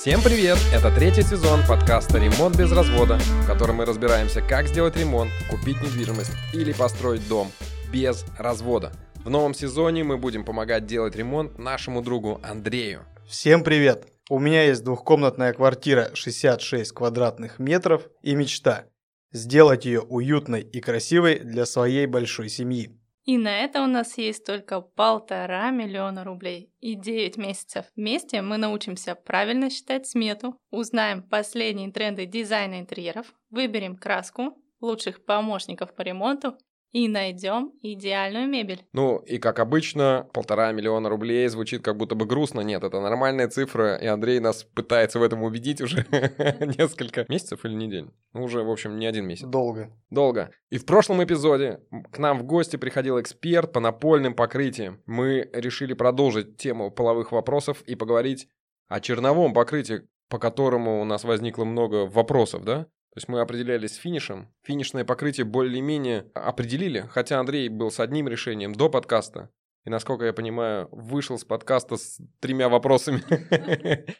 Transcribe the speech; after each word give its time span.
Всем 0.00 0.22
привет! 0.22 0.56
Это 0.72 0.90
третий 0.90 1.20
сезон 1.20 1.60
подкаста 1.68 2.16
«Ремонт 2.16 2.56
без 2.56 2.72
развода», 2.72 3.18
в 3.18 3.46
котором 3.46 3.76
мы 3.76 3.84
разбираемся, 3.84 4.40
как 4.40 4.66
сделать 4.66 4.96
ремонт, 4.96 5.30
купить 5.50 5.76
недвижимость 5.82 6.32
или 6.54 6.72
построить 6.72 7.28
дом 7.28 7.52
без 7.92 8.24
развода. 8.38 8.92
В 9.16 9.28
новом 9.28 9.52
сезоне 9.52 10.02
мы 10.02 10.16
будем 10.16 10.46
помогать 10.46 10.86
делать 10.86 11.16
ремонт 11.16 11.58
нашему 11.58 12.00
другу 12.00 12.40
Андрею. 12.42 13.04
Всем 13.28 13.62
привет! 13.62 14.06
У 14.30 14.38
меня 14.38 14.62
есть 14.62 14.82
двухкомнатная 14.84 15.52
квартира 15.52 16.08
66 16.14 16.92
квадратных 16.92 17.58
метров 17.58 18.08
и 18.22 18.34
мечта– 18.34 18.86
сделать 19.32 19.84
ее 19.84 20.00
уютной 20.00 20.62
и 20.62 20.80
красивой 20.80 21.40
для 21.40 21.66
своей 21.66 22.06
большой 22.06 22.48
семьи. 22.48 22.98
И 23.30 23.38
на 23.38 23.60
это 23.60 23.84
у 23.84 23.86
нас 23.86 24.18
есть 24.18 24.44
только 24.44 24.80
полтора 24.80 25.70
миллиона 25.70 26.24
рублей 26.24 26.74
и 26.80 26.96
9 26.96 27.36
месяцев. 27.36 27.86
Вместе 27.94 28.42
мы 28.42 28.56
научимся 28.56 29.14
правильно 29.14 29.70
считать 29.70 30.08
смету, 30.08 30.56
узнаем 30.72 31.22
последние 31.22 31.92
тренды 31.92 32.26
дизайна 32.26 32.80
интерьеров, 32.80 33.32
выберем 33.48 33.96
краску, 33.96 34.60
лучших 34.80 35.24
помощников 35.24 35.94
по 35.94 36.02
ремонту 36.02 36.58
и 36.92 37.08
найдем 37.08 37.72
идеальную 37.82 38.48
мебель. 38.48 38.84
Ну, 38.92 39.18
и 39.18 39.38
как 39.38 39.58
обычно, 39.60 40.28
полтора 40.32 40.72
миллиона 40.72 41.08
рублей 41.08 41.46
звучит 41.48 41.82
как 41.82 41.96
будто 41.96 42.14
бы 42.14 42.26
грустно. 42.26 42.60
Нет, 42.60 42.82
это 42.82 43.00
нормальная 43.00 43.48
цифра, 43.48 43.96
и 43.96 44.06
Андрей 44.06 44.40
нас 44.40 44.64
пытается 44.64 45.18
в 45.18 45.22
этом 45.22 45.42
убедить 45.42 45.80
уже 45.80 46.06
несколько 46.78 47.26
месяцев 47.28 47.64
или 47.64 47.74
недель. 47.74 48.10
Ну, 48.32 48.42
уже, 48.42 48.62
в 48.62 48.70
общем, 48.70 48.98
не 48.98 49.06
один 49.06 49.26
месяц. 49.26 49.46
Долго. 49.46 49.90
Долго. 50.10 50.50
И 50.70 50.78
в 50.78 50.86
прошлом 50.86 51.22
эпизоде 51.22 51.80
к 52.10 52.18
нам 52.18 52.38
в 52.38 52.44
гости 52.44 52.76
приходил 52.76 53.20
эксперт 53.20 53.72
по 53.72 53.80
напольным 53.80 54.34
покрытиям. 54.34 55.00
Мы 55.06 55.48
решили 55.52 55.94
продолжить 55.94 56.56
тему 56.56 56.90
половых 56.90 57.32
вопросов 57.32 57.82
и 57.82 57.94
поговорить 57.94 58.48
о 58.88 59.00
черновом 59.00 59.54
покрытии, 59.54 60.02
по 60.28 60.38
которому 60.38 61.00
у 61.00 61.04
нас 61.04 61.24
возникло 61.24 61.64
много 61.64 62.06
вопросов, 62.06 62.64
да? 62.64 62.86
То 63.12 63.18
есть 63.18 63.28
мы 63.28 63.40
определялись 63.40 63.94
с 63.94 63.96
финишем. 63.96 64.48
Финишное 64.62 65.04
покрытие 65.04 65.44
более-менее 65.44 66.30
определили, 66.34 67.08
хотя 67.10 67.40
Андрей 67.40 67.68
был 67.68 67.90
с 67.90 67.98
одним 67.98 68.28
решением 68.28 68.72
до 68.72 68.88
подкаста. 68.88 69.50
И, 69.84 69.90
насколько 69.90 70.26
я 70.26 70.32
понимаю, 70.32 70.88
вышел 70.92 71.38
с 71.38 71.44
подкаста 71.44 71.96
с 71.96 72.20
тремя 72.38 72.68
вопросами. 72.68 73.22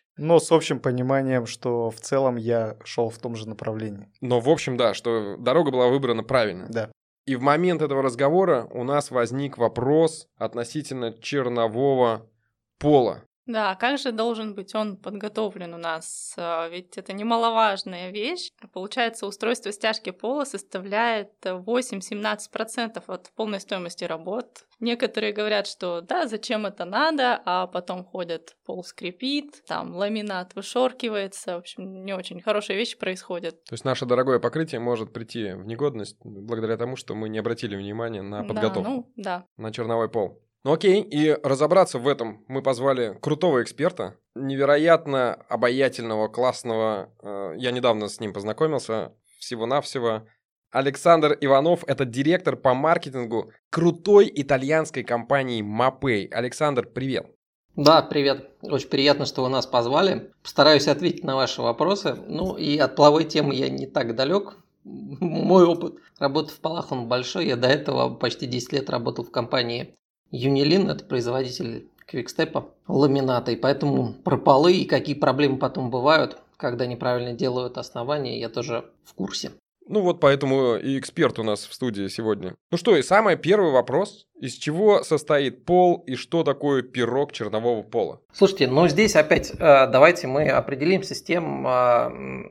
Но 0.16 0.40
с 0.40 0.50
общим 0.50 0.80
пониманием, 0.80 1.46
что 1.46 1.90
в 1.90 2.00
целом 2.00 2.36
я 2.36 2.78
шел 2.82 3.10
в 3.10 3.18
том 3.18 3.36
же 3.36 3.48
направлении. 3.48 4.08
Но, 4.20 4.40
в 4.40 4.48
общем, 4.48 4.76
да, 4.76 4.94
что 4.94 5.36
дорога 5.36 5.70
была 5.70 5.88
выбрана 5.88 6.24
правильно. 6.24 6.66
Да. 6.70 6.90
И 7.26 7.36
в 7.36 7.42
момент 7.42 7.82
этого 7.82 8.02
разговора 8.02 8.66
у 8.72 8.82
нас 8.82 9.10
возник 9.10 9.58
вопрос 9.58 10.26
относительно 10.36 11.12
чернового 11.12 12.28
пола. 12.78 13.22
Да, 13.46 13.74
как 13.74 13.98
же 13.98 14.12
должен 14.12 14.54
быть 14.54 14.74
он 14.74 14.96
подготовлен 14.96 15.74
у 15.74 15.78
нас? 15.78 16.34
А, 16.36 16.68
ведь 16.68 16.96
это 16.96 17.12
немаловажная 17.12 18.10
вещь. 18.10 18.50
Получается, 18.72 19.26
устройство 19.26 19.72
стяжки 19.72 20.10
пола 20.10 20.44
составляет 20.44 21.32
8-17% 21.44 23.02
от 23.06 23.30
полной 23.34 23.60
стоимости 23.60 24.04
работ. 24.04 24.66
Некоторые 24.78 25.32
говорят, 25.32 25.66
что 25.66 26.00
да, 26.00 26.26
зачем 26.26 26.64
это 26.64 26.84
надо, 26.84 27.40
а 27.44 27.66
потом 27.66 28.04
ходят, 28.04 28.56
пол 28.64 28.82
скрипит, 28.82 29.62
там 29.66 29.94
ламинат 29.94 30.54
вышоркивается. 30.54 31.56
В 31.56 31.58
общем, 31.58 32.04
не 32.04 32.14
очень 32.14 32.40
хорошие 32.40 32.76
вещи 32.78 32.96
происходят. 32.98 33.62
То 33.64 33.74
есть 33.74 33.84
наше 33.84 34.06
дорогое 34.06 34.38
покрытие 34.38 34.80
может 34.80 35.12
прийти 35.12 35.52
в 35.52 35.66
негодность 35.66 36.16
благодаря 36.24 36.76
тому, 36.76 36.96
что 36.96 37.14
мы 37.14 37.28
не 37.28 37.38
обратили 37.38 37.76
внимания 37.76 38.22
на 38.22 38.42
подготовку. 38.44 38.82
Да, 38.82 38.88
ну, 38.88 39.12
да. 39.16 39.46
На 39.56 39.72
черновой 39.72 40.08
пол. 40.08 40.42
Ну 40.62 40.74
окей, 40.74 41.00
и 41.02 41.32
разобраться 41.42 41.98
в 41.98 42.06
этом 42.06 42.44
мы 42.46 42.62
позвали 42.62 43.16
крутого 43.22 43.62
эксперта, 43.62 44.16
невероятно 44.34 45.34
обаятельного, 45.48 46.28
классного. 46.28 47.10
Э, 47.22 47.54
я 47.56 47.70
недавно 47.70 48.08
с 48.08 48.20
ним 48.20 48.34
познакомился, 48.34 49.14
всего-навсего. 49.38 50.26
Александр 50.70 51.36
Иванов– 51.40 51.82
это 51.86 52.04
директор 52.04 52.56
по 52.56 52.74
маркетингу 52.74 53.52
крутой 53.70 54.30
итальянской 54.34 55.02
компании 55.02 55.64
Mapei. 55.64 56.30
Александр, 56.30 56.86
привет. 56.86 57.26
Да, 57.74 58.02
привет. 58.02 58.50
Очень 58.60 58.88
приятно, 58.88 59.24
что 59.24 59.42
вы 59.42 59.48
нас 59.48 59.66
позвали. 59.66 60.30
Постараюсь 60.42 60.88
ответить 60.88 61.24
на 61.24 61.36
ваши 61.36 61.62
вопросы. 61.62 62.16
Ну 62.28 62.56
и 62.56 62.76
от 62.76 62.96
половой 62.96 63.24
темы 63.24 63.54
я 63.54 63.70
не 63.70 63.86
так 63.86 64.14
далек. 64.14 64.58
Мой 64.84 65.64
опыт 65.64 65.94
работы 66.18 66.52
в 66.52 66.60
полах, 66.60 66.92
он 66.92 67.08
большой. 67.08 67.46
Я 67.46 67.56
до 67.56 67.68
этого 67.68 68.14
почти 68.14 68.46
10 68.46 68.74
лет 68.74 68.90
работал 68.90 69.24
в 69.24 69.30
компании 69.30 69.96
Юнилин– 70.30 70.88
это 70.90 71.04
производитель 71.04 71.86
квикстепа, 72.06 72.68
ламината, 72.88 73.52
и 73.52 73.56
поэтому 73.56 74.12
про 74.12 74.36
полы 74.36 74.74
и 74.74 74.84
какие 74.84 75.14
проблемы 75.14 75.58
потом 75.58 75.90
бывают, 75.90 76.38
когда 76.56 76.86
неправильно 76.86 77.32
делают 77.32 77.78
основания, 77.78 78.40
я 78.40 78.48
тоже 78.48 78.84
в 79.04 79.14
курсе. 79.14 79.52
Ну 79.90 80.02
вот 80.02 80.20
поэтому 80.20 80.76
и 80.76 80.98
эксперт 81.00 81.40
у 81.40 81.42
нас 81.42 81.66
в 81.66 81.74
студии 81.74 82.06
сегодня. 82.06 82.54
Ну 82.70 82.78
что, 82.78 82.96
и 82.96 83.02
самый 83.02 83.36
первый 83.36 83.72
вопрос. 83.72 84.26
Из 84.38 84.54
чего 84.54 85.02
состоит 85.02 85.64
пол 85.64 86.04
и 86.06 86.14
что 86.14 86.44
такое 86.44 86.82
пирог 86.82 87.32
чернового 87.32 87.82
пола? 87.82 88.20
Слушайте, 88.32 88.68
ну 88.68 88.86
здесь 88.86 89.16
опять 89.16 89.50
э, 89.50 89.56
давайте 89.58 90.28
мы 90.28 90.48
определимся 90.48 91.16
с 91.16 91.22
тем, 91.22 91.66
э, 91.66 92.50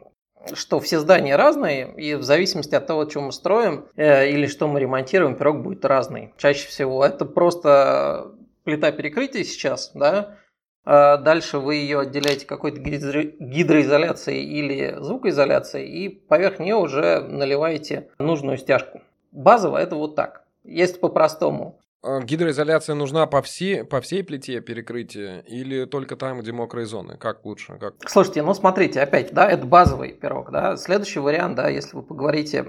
что 0.53 0.79
все 0.79 0.99
здания 0.99 1.35
разные, 1.35 1.93
и 1.95 2.15
в 2.15 2.23
зависимости 2.23 2.75
от 2.75 2.87
того, 2.87 3.09
что 3.09 3.21
мы 3.21 3.31
строим 3.31 3.85
э, 3.95 4.29
или 4.29 4.47
что 4.47 4.67
мы 4.67 4.79
ремонтируем, 4.79 5.35
пирог 5.35 5.61
будет 5.61 5.85
разный. 5.85 6.33
Чаще 6.37 6.67
всего 6.67 7.05
это 7.05 7.25
просто 7.25 8.31
плита 8.63 8.91
перекрытия 8.91 9.43
сейчас, 9.43 9.91
да, 9.93 10.37
а 10.85 11.17
дальше 11.17 11.59
вы 11.59 11.75
ее 11.75 11.99
отделяете 11.99 12.45
какой-то 12.45 12.79
гидроизоляцией 12.79 14.43
или 14.43 14.95
звукоизоляцией, 14.99 15.87
и 15.87 16.09
поверх 16.09 16.59
нее 16.59 16.75
уже 16.75 17.21
наливаете 17.21 18.09
нужную 18.17 18.57
стяжку. 18.57 19.01
Базово 19.31 19.77
это 19.77 19.95
вот 19.95 20.15
так. 20.15 20.45
Если 20.63 20.97
по-простому. 20.97 21.79
А 22.01 22.21
гидроизоляция 22.21 22.95
нужна 22.95 23.27
по 23.27 23.41
всей, 23.41 23.83
по 23.83 23.99
всей 23.99 24.23
плите 24.23 24.61
перекрытия 24.61 25.39
или 25.41 25.83
только 25.83 26.15
там, 26.15 26.39
где 26.39 26.53
мокрые 26.53 26.85
зоны? 26.85 27.17
Как 27.17 27.43
лучше? 27.43 27.77
Как? 27.77 27.95
Слушайте, 28.07 28.41
ну 28.41 28.53
смотрите, 28.53 29.01
опять, 29.01 29.33
да, 29.33 29.49
это 29.49 29.65
базовый 29.65 30.13
пирог, 30.13 30.51
да. 30.51 30.77
Следующий 30.77 31.19
вариант, 31.19 31.55
да, 31.55 31.67
если 31.67 31.97
вы 31.97 32.03
поговорите 32.03 32.65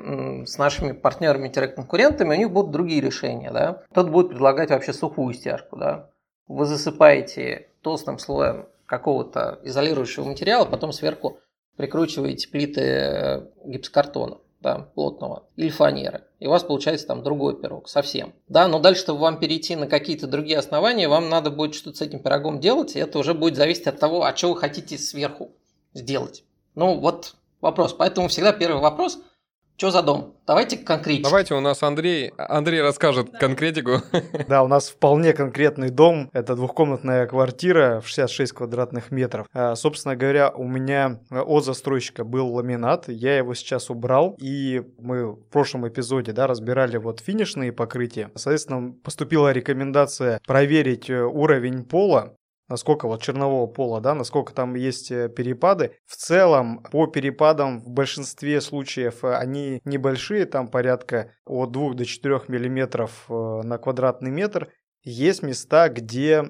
с 0.46 0.58
нашими 0.58 0.92
партнерами-конкурентами, 0.92 2.34
у 2.34 2.38
них 2.38 2.50
будут 2.50 2.72
другие 2.72 3.00
решения, 3.00 3.52
да. 3.52 3.84
Кто-то 3.90 4.10
будет 4.10 4.30
предлагать 4.30 4.70
вообще 4.70 4.92
сухую 4.92 5.32
стяжку, 5.34 5.76
да. 5.76 6.10
Вы 6.48 6.66
засыпаете 6.66 7.68
толстым 7.82 8.18
слоем 8.18 8.66
какого-то 8.86 9.60
изолирующего 9.62 10.24
материала, 10.24 10.64
потом 10.64 10.90
сверху 10.90 11.38
прикручиваете 11.76 12.48
плиты 12.48 12.80
э, 12.80 13.46
гипсокартона 13.64 14.38
да, 14.60 14.90
плотного, 14.94 15.44
или 15.56 15.70
фанеры. 15.70 16.24
И 16.38 16.46
у 16.46 16.50
вас 16.50 16.62
получается 16.62 17.06
там 17.06 17.22
другой 17.22 17.60
пирог 17.60 17.88
совсем. 17.88 18.34
Да, 18.48 18.68
но 18.68 18.78
дальше, 18.78 19.02
чтобы 19.02 19.20
вам 19.20 19.38
перейти 19.38 19.76
на 19.76 19.86
какие-то 19.86 20.26
другие 20.26 20.58
основания, 20.58 21.08
вам 21.08 21.28
надо 21.28 21.50
будет 21.50 21.74
что-то 21.74 21.98
с 21.98 22.02
этим 22.02 22.20
пирогом 22.20 22.60
делать, 22.60 22.96
и 22.96 22.98
это 22.98 23.18
уже 23.18 23.34
будет 23.34 23.56
зависеть 23.56 23.86
от 23.86 23.98
того, 23.98 24.24
а 24.24 24.36
что 24.36 24.50
вы 24.50 24.56
хотите 24.56 24.98
сверху 24.98 25.52
сделать. 25.94 26.44
Ну, 26.74 26.98
вот 26.98 27.34
вопрос. 27.60 27.94
Поэтому 27.94 28.28
всегда 28.28 28.52
первый 28.52 28.80
вопрос– 28.80 29.18
что 29.80 29.90
за 29.90 30.02
дом? 30.02 30.34
Давайте 30.46 30.76
конкретнее. 30.76 31.24
Давайте 31.24 31.54
у 31.54 31.60
нас 31.60 31.82
Андрей, 31.82 32.32
Андрей 32.36 32.82
расскажет 32.82 33.32
да. 33.32 33.38
конкретику. 33.38 34.02
Да, 34.46 34.62
у 34.62 34.68
нас 34.68 34.90
вполне 34.90 35.32
конкретный 35.32 35.88
дом. 35.88 36.28
Это 36.34 36.54
двухкомнатная 36.54 37.26
квартира 37.26 38.02
в 38.02 38.08
66 38.08 38.52
квадратных 38.52 39.10
метров. 39.10 39.46
А, 39.54 39.74
собственно 39.76 40.16
говоря, 40.16 40.50
у 40.50 40.64
меня 40.64 41.20
от 41.30 41.64
застройщика 41.64 42.24
был 42.24 42.52
ламинат. 42.52 43.08
Я 43.08 43.38
его 43.38 43.54
сейчас 43.54 43.88
убрал. 43.88 44.36
И 44.38 44.82
мы 44.98 45.32
в 45.32 45.48
прошлом 45.48 45.88
эпизоде 45.88 46.32
да, 46.32 46.46
разбирали 46.46 46.98
вот 46.98 47.20
финишные 47.20 47.72
покрытия. 47.72 48.30
Соответственно, 48.34 48.92
поступила 49.02 49.50
рекомендация 49.50 50.40
проверить 50.46 51.08
э, 51.08 51.22
уровень 51.22 51.84
пола 51.84 52.34
насколько 52.70 53.06
вот 53.06 53.20
чернового 53.20 53.66
пола, 53.66 54.00
да, 54.00 54.14
насколько 54.14 54.54
там 54.54 54.74
есть 54.76 55.10
э, 55.10 55.28
перепады. 55.28 55.96
В 56.06 56.16
целом, 56.16 56.82
по 56.90 57.06
перепадам 57.06 57.80
в 57.80 57.90
большинстве 57.90 58.60
случаев 58.60 59.24
э, 59.24 59.34
они 59.34 59.82
небольшие, 59.84 60.46
там 60.46 60.68
порядка 60.68 61.32
от 61.44 61.72
2 61.72 61.94
до 61.94 62.04
4 62.06 62.42
миллиметров 62.48 63.26
э, 63.28 63.32
на 63.32 63.76
квадратный 63.76 64.30
метр. 64.30 64.72
Есть 65.02 65.42
места, 65.42 65.88
где 65.88 66.42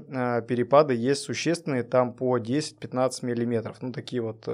перепады 0.49 0.93
есть 0.93 1.23
существенные, 1.23 1.85
там 1.85 2.13
по 2.13 2.37
10-15 2.37 3.11
миллиметров, 3.23 3.77
ну 3.81 3.93
такие 3.93 4.21
вот 4.23 4.49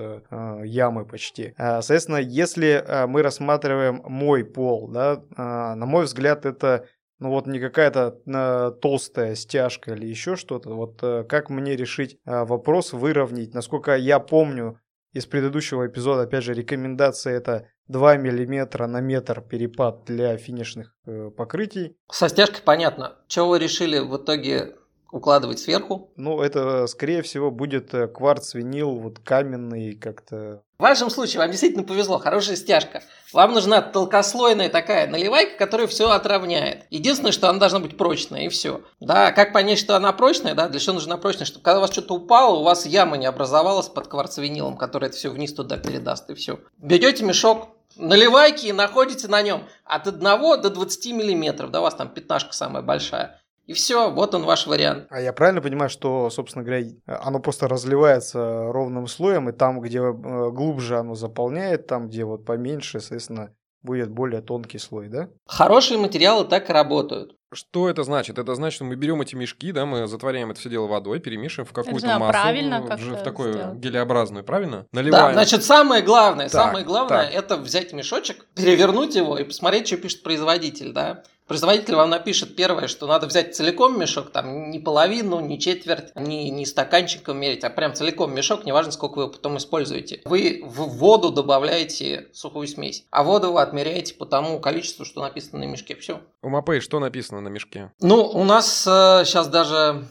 ямы 0.64 1.06
почти. 1.06 1.54
Соответственно, 1.56 2.18
если 2.18 2.84
мы 3.08 3.22
рассматриваем 3.22 4.02
мой 4.04 4.44
пол, 4.44 4.88
да, 4.88 5.22
на 5.38 5.86
мой 5.86 6.04
взгляд, 6.04 6.44
это 6.44 6.84
ну 7.18 7.30
вот 7.30 7.46
не 7.46 7.58
какая-то 7.58 8.18
э, 8.26 8.72
толстая 8.80 9.34
стяжка 9.34 9.94
или 9.94 10.06
еще 10.06 10.36
что-то. 10.36 10.70
Вот 10.70 10.98
э, 11.02 11.24
как 11.24 11.50
мне 11.50 11.76
решить 11.76 12.18
э, 12.24 12.44
вопрос, 12.44 12.92
выровнять? 12.92 13.54
Насколько 13.54 13.96
я 13.96 14.18
помню 14.18 14.80
из 15.12 15.26
предыдущего 15.26 15.86
эпизода, 15.86 16.22
опять 16.22 16.44
же, 16.44 16.52
рекомендация 16.52 17.34
это 17.34 17.68
2 17.88 18.16
мм 18.16 18.86
на 18.86 19.00
метр 19.00 19.40
перепад 19.40 20.04
для 20.04 20.36
финишных 20.36 20.94
э, 21.06 21.30
покрытий. 21.30 21.96
Со 22.10 22.28
стяжкой 22.28 22.62
понятно. 22.64 23.16
Чего 23.28 23.48
вы 23.50 23.58
решили 23.58 23.98
в 23.98 24.16
итоге 24.16 24.76
укладывать 25.16 25.58
сверху. 25.58 26.10
Ну, 26.16 26.40
это, 26.40 26.86
скорее 26.86 27.22
всего, 27.22 27.50
будет 27.50 27.94
э, 27.94 28.06
кварц, 28.06 28.54
винил, 28.54 28.96
вот 28.96 29.18
каменный 29.18 29.94
как-то. 29.94 30.62
В 30.78 30.82
вашем 30.82 31.08
случае 31.08 31.38
вам 31.38 31.50
действительно 31.50 31.84
повезло, 31.84 32.18
хорошая 32.18 32.56
стяжка. 32.56 33.02
Вам 33.32 33.54
нужна 33.54 33.80
толкослойная 33.80 34.68
такая 34.68 35.06
наливайка, 35.06 35.56
которая 35.56 35.86
все 35.86 36.10
отравняет. 36.10 36.84
Единственное, 36.90 37.32
что 37.32 37.48
она 37.48 37.58
должна 37.58 37.80
быть 37.80 37.96
прочная, 37.96 38.44
и 38.44 38.48
все. 38.50 38.82
Да, 39.00 39.32
как 39.32 39.54
понять, 39.54 39.78
что 39.78 39.96
она 39.96 40.12
прочная, 40.12 40.54
да, 40.54 40.68
для 40.68 40.78
чего 40.78 40.94
нужна 40.94 41.16
прочная, 41.16 41.46
чтобы 41.46 41.64
когда 41.64 41.78
у 41.78 41.80
вас 41.80 41.92
что-то 41.92 42.14
упало, 42.14 42.58
у 42.58 42.62
вас 42.62 42.84
яма 42.84 43.16
не 43.16 43.24
образовалась 43.24 43.88
под 43.88 44.08
кварцвинилом, 44.08 44.76
который 44.76 45.08
это 45.08 45.16
все 45.16 45.30
вниз 45.30 45.54
туда 45.54 45.78
передаст, 45.78 46.28
и 46.28 46.34
все. 46.34 46.60
Берете 46.76 47.24
мешок, 47.24 47.68
наливайки 47.96 48.66
и 48.66 48.72
находите 48.72 49.28
на 49.28 49.40
нем 49.40 49.66
от 49.86 50.06
1 50.06 50.20
до 50.20 50.68
20 50.68 51.12
миллиметров, 51.12 51.70
да, 51.70 51.80
у 51.80 51.84
вас 51.84 51.94
там 51.94 52.10
пятнашка 52.10 52.52
самая 52.52 52.82
большая. 52.82 53.40
И 53.66 53.72
все, 53.72 54.10
вот 54.10 54.34
он 54.34 54.44
ваш 54.44 54.66
вариант. 54.66 55.06
А 55.10 55.20
я 55.20 55.32
правильно 55.32 55.60
понимаю, 55.60 55.90
что, 55.90 56.30
собственно 56.30 56.64
говоря, 56.64 56.86
оно 57.06 57.40
просто 57.40 57.66
разливается 57.66 58.64
ровным 58.72 59.08
слоем, 59.08 59.48
и 59.48 59.52
там, 59.52 59.80
где 59.80 59.98
э, 59.98 60.12
глубже 60.12 60.98
оно 60.98 61.14
заполняет, 61.16 61.86
там, 61.88 62.08
где 62.08 62.24
вот 62.24 62.44
поменьше, 62.44 63.00
соответственно, 63.00 63.50
будет 63.82 64.10
более 64.10 64.40
тонкий 64.40 64.78
слой, 64.78 65.08
да? 65.08 65.28
Хорошие 65.46 65.98
материалы 65.98 66.44
так 66.44 66.70
и 66.70 66.72
работают. 66.72 67.36
Что 67.52 67.88
это 67.88 68.02
значит? 68.02 68.38
Это 68.38 68.54
значит, 68.56 68.74
что 68.76 68.84
мы 68.84 68.96
берем 68.96 69.22
эти 69.22 69.36
мешки, 69.36 69.70
да, 69.70 69.86
мы 69.86 70.08
затворяем 70.08 70.50
это 70.50 70.58
все 70.60 70.68
дело 70.68 70.88
водой, 70.88 71.20
перемешиваем 71.20 71.66
в 71.68 71.72
какую-то 71.72 72.18
массу, 72.18 72.32
правильно 72.32 72.80
в, 72.82 72.86
как-то 72.88 73.04
в 73.04 73.22
такую 73.22 73.52
сделать. 73.52 73.78
гелеобразную, 73.78 74.44
правильно? 74.44 74.78
Да, 74.92 75.00
Наливаем. 75.00 75.32
значит, 75.32 75.62
самое 75.64 76.02
главное, 76.02 76.48
Так, 76.48 76.52
самое 76.52 76.84
главное, 76.84 77.26
так. 77.26 77.34
это 77.34 77.56
взять 77.56 77.92
мешочек, 77.92 78.46
перевернуть 78.54 79.14
его 79.14 79.38
и 79.38 79.44
посмотреть, 79.44 79.86
что 79.86 79.96
пишет 79.96 80.22
производитель, 80.24 80.92
да. 80.92 81.22
Производитель 81.46 81.94
вам 81.94 82.10
напишет 82.10 82.56
первое, 82.56 82.88
что 82.88 83.06
надо 83.06 83.26
взять 83.26 83.54
целиком 83.54 83.98
мешок, 83.98 84.30
там 84.30 84.70
не 84.70 84.80
половину, 84.80 85.38
не 85.40 85.60
четверть, 85.60 86.14
не, 86.16 86.50
не 86.50 86.66
стаканчиком 86.66 87.38
мерить, 87.38 87.62
а 87.62 87.70
прям 87.70 87.94
целиком 87.94 88.34
мешок, 88.34 88.64
неважно, 88.64 88.90
сколько 88.90 89.16
вы 89.16 89.22
его 89.24 89.32
потом 89.32 89.56
используете. 89.58 90.22
Вы 90.24 90.62
в 90.64 90.88
воду 90.96 91.30
добавляете 91.30 92.28
сухую 92.32 92.66
смесь, 92.66 93.06
а 93.10 93.22
воду 93.22 93.52
вы 93.52 93.62
отмеряете 93.62 94.14
по 94.14 94.26
тому 94.26 94.58
количеству, 94.58 95.04
что 95.04 95.22
написано 95.22 95.60
на 95.60 95.64
мешке. 95.64 95.94
Все. 95.94 96.20
У 96.42 96.48
Мапей 96.48 96.80
что 96.80 96.98
написано 96.98 97.40
на 97.40 97.48
мешке? 97.48 97.92
Ну, 98.00 98.24
у 98.24 98.44
нас 98.44 98.82
сейчас 98.82 99.48
даже 99.48 100.08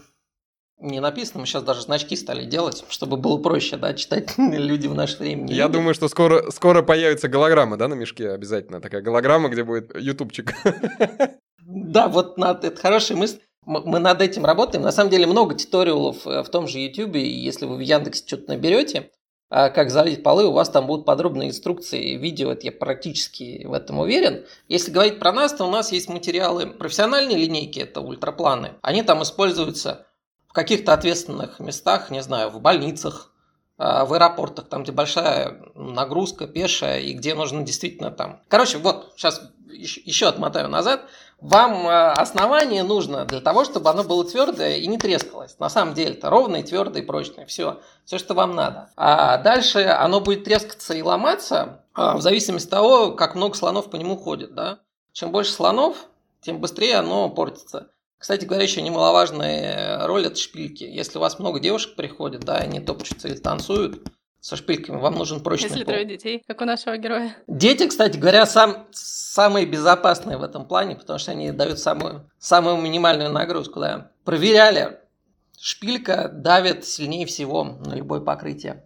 не 0.78 1.00
написано, 1.00 1.40
мы 1.40 1.46
сейчас 1.46 1.62
даже 1.62 1.82
значки 1.82 2.16
стали 2.16 2.44
делать, 2.44 2.84
чтобы 2.88 3.16
было 3.16 3.38
проще, 3.38 3.76
да, 3.76 3.94
читать 3.94 4.34
люди 4.38 4.86
в 4.86 4.94
наше 4.94 5.18
время. 5.18 5.48
Я 5.48 5.64
любят. 5.64 5.72
думаю, 5.72 5.94
что 5.94 6.08
скоро, 6.08 6.50
скоро 6.50 6.82
появится 6.82 7.28
голограмма, 7.28 7.76
да, 7.76 7.88
на 7.88 7.94
мешке 7.94 8.30
обязательно. 8.30 8.80
Такая 8.80 9.00
голограмма, 9.02 9.48
где 9.48 9.64
будет 9.64 9.94
ютубчик. 9.96 10.54
Да, 11.68 12.06
вот 12.06 12.38
надо, 12.38 12.68
это 12.68 12.80
хорошая 12.80 13.18
мысль. 13.18 13.40
Мы 13.64 13.98
над 13.98 14.22
этим 14.22 14.44
работаем. 14.44 14.84
На 14.84 14.92
самом 14.92 15.10
деле 15.10 15.26
много 15.26 15.56
туториалов 15.56 16.24
э, 16.24 16.44
в 16.44 16.48
том 16.48 16.68
же 16.68 16.78
YouTube, 16.78 17.16
и 17.16 17.26
если 17.26 17.66
вы 17.66 17.74
в 17.74 17.80
Яндексе 17.80 18.22
что-то 18.24 18.52
наберете, 18.52 19.10
а, 19.48 19.70
как 19.70 19.90
залить 19.90 20.22
полы, 20.22 20.44
у 20.44 20.52
вас 20.52 20.70
там 20.70 20.86
будут 20.86 21.06
подробные 21.06 21.50
инструкции, 21.50 22.16
видео, 22.16 22.52
это 22.52 22.66
я 22.66 22.72
практически 22.72 23.64
в 23.64 23.72
этом 23.72 23.98
уверен. 23.98 24.44
Если 24.68 24.90
говорить 24.90 25.18
про 25.18 25.32
нас, 25.32 25.52
то 25.54 25.64
у 25.64 25.70
нас 25.70 25.92
есть 25.92 26.08
материалы 26.08 26.66
профессиональной 26.66 27.34
линейки, 27.34 27.78
это 27.78 28.00
ультрапланы. 28.00 28.74
Они 28.82 29.02
там 29.02 29.22
используются 29.22 30.05
каких-то 30.56 30.94
ответственных 30.94 31.60
местах, 31.60 32.10
не 32.10 32.22
знаю, 32.22 32.48
в 32.48 32.62
больницах, 32.62 33.30
а, 33.76 34.06
в 34.06 34.14
аэропортах, 34.14 34.70
там, 34.70 34.84
где 34.84 34.90
большая 34.90 35.60
нагрузка 35.74 36.46
пешая, 36.46 37.00
и 37.00 37.12
где 37.12 37.34
нужно 37.34 37.62
действительно 37.62 38.10
там... 38.10 38.40
Короче, 38.48 38.78
вот, 38.78 39.12
сейчас 39.16 39.42
еще 39.68 40.28
отмотаю 40.28 40.70
назад. 40.70 41.02
Вам 41.42 41.86
э, 41.86 42.12
основание 42.12 42.82
нужно 42.82 43.26
для 43.26 43.42
того, 43.42 43.66
чтобы 43.66 43.90
оно 43.90 44.02
было 44.02 44.24
твердое 44.24 44.76
и 44.76 44.86
не 44.86 44.96
трескалось. 44.96 45.58
На 45.58 45.68
самом 45.68 45.92
деле 45.92 46.14
это 46.14 46.30
ровное, 46.30 46.62
твердое 46.62 47.02
и 47.02 47.04
прочное. 47.04 47.44
Все, 47.44 47.82
все, 48.06 48.16
что 48.16 48.32
вам 48.32 48.54
надо. 48.54 48.88
А 48.96 49.36
дальше 49.36 49.80
оно 49.80 50.22
будет 50.22 50.44
трескаться 50.44 50.94
и 50.94 51.02
ломаться 51.02 51.82
а, 51.92 52.16
в 52.16 52.22
зависимости 52.22 52.68
от 52.68 52.70
того, 52.70 53.12
как 53.12 53.34
много 53.34 53.54
слонов 53.54 53.90
по 53.90 53.96
нему 53.96 54.16
ходит. 54.16 54.54
Да? 54.54 54.78
Чем 55.12 55.32
больше 55.32 55.52
слонов, 55.52 56.06
тем 56.40 56.60
быстрее 56.62 56.96
оно 56.96 57.28
портится. 57.28 57.90
Кстати 58.18 58.44
говоря, 58.44 58.64
еще 58.64 58.82
немаловажная 58.82 60.06
роль 60.06 60.26
это 60.26 60.36
шпильки. 60.36 60.84
Если 60.84 61.18
у 61.18 61.20
вас 61.20 61.38
много 61.38 61.60
девушек 61.60 61.96
приходит, 61.96 62.40
да, 62.40 62.56
они 62.56 62.80
топчутся 62.80 63.28
или 63.28 63.36
танцуют 63.36 64.08
со 64.40 64.56
шпильками, 64.56 64.98
вам 64.98 65.14
нужен 65.14 65.40
прочный 65.40 65.68
Если 65.68 65.84
пол. 65.84 65.92
трое 65.92 66.06
детей, 66.06 66.42
как 66.46 66.60
у 66.60 66.64
нашего 66.64 66.96
героя. 66.96 67.36
Дети, 67.46 67.86
кстати 67.86 68.16
говоря, 68.16 68.46
сам, 68.46 68.86
самые 68.92 69.66
безопасные 69.66 70.38
в 70.38 70.42
этом 70.42 70.66
плане, 70.66 70.94
потому 70.96 71.18
что 71.18 71.32
они 71.32 71.50
дают 71.50 71.78
самую, 71.78 72.30
самую 72.38 72.76
минимальную 72.76 73.30
нагрузку. 73.30 73.80
Да. 73.80 74.12
Проверяли, 74.24 75.00
шпилька 75.60 76.28
давит 76.28 76.84
сильнее 76.84 77.26
всего 77.26 77.64
на 77.64 77.94
любое 77.94 78.20
покрытие. 78.20 78.84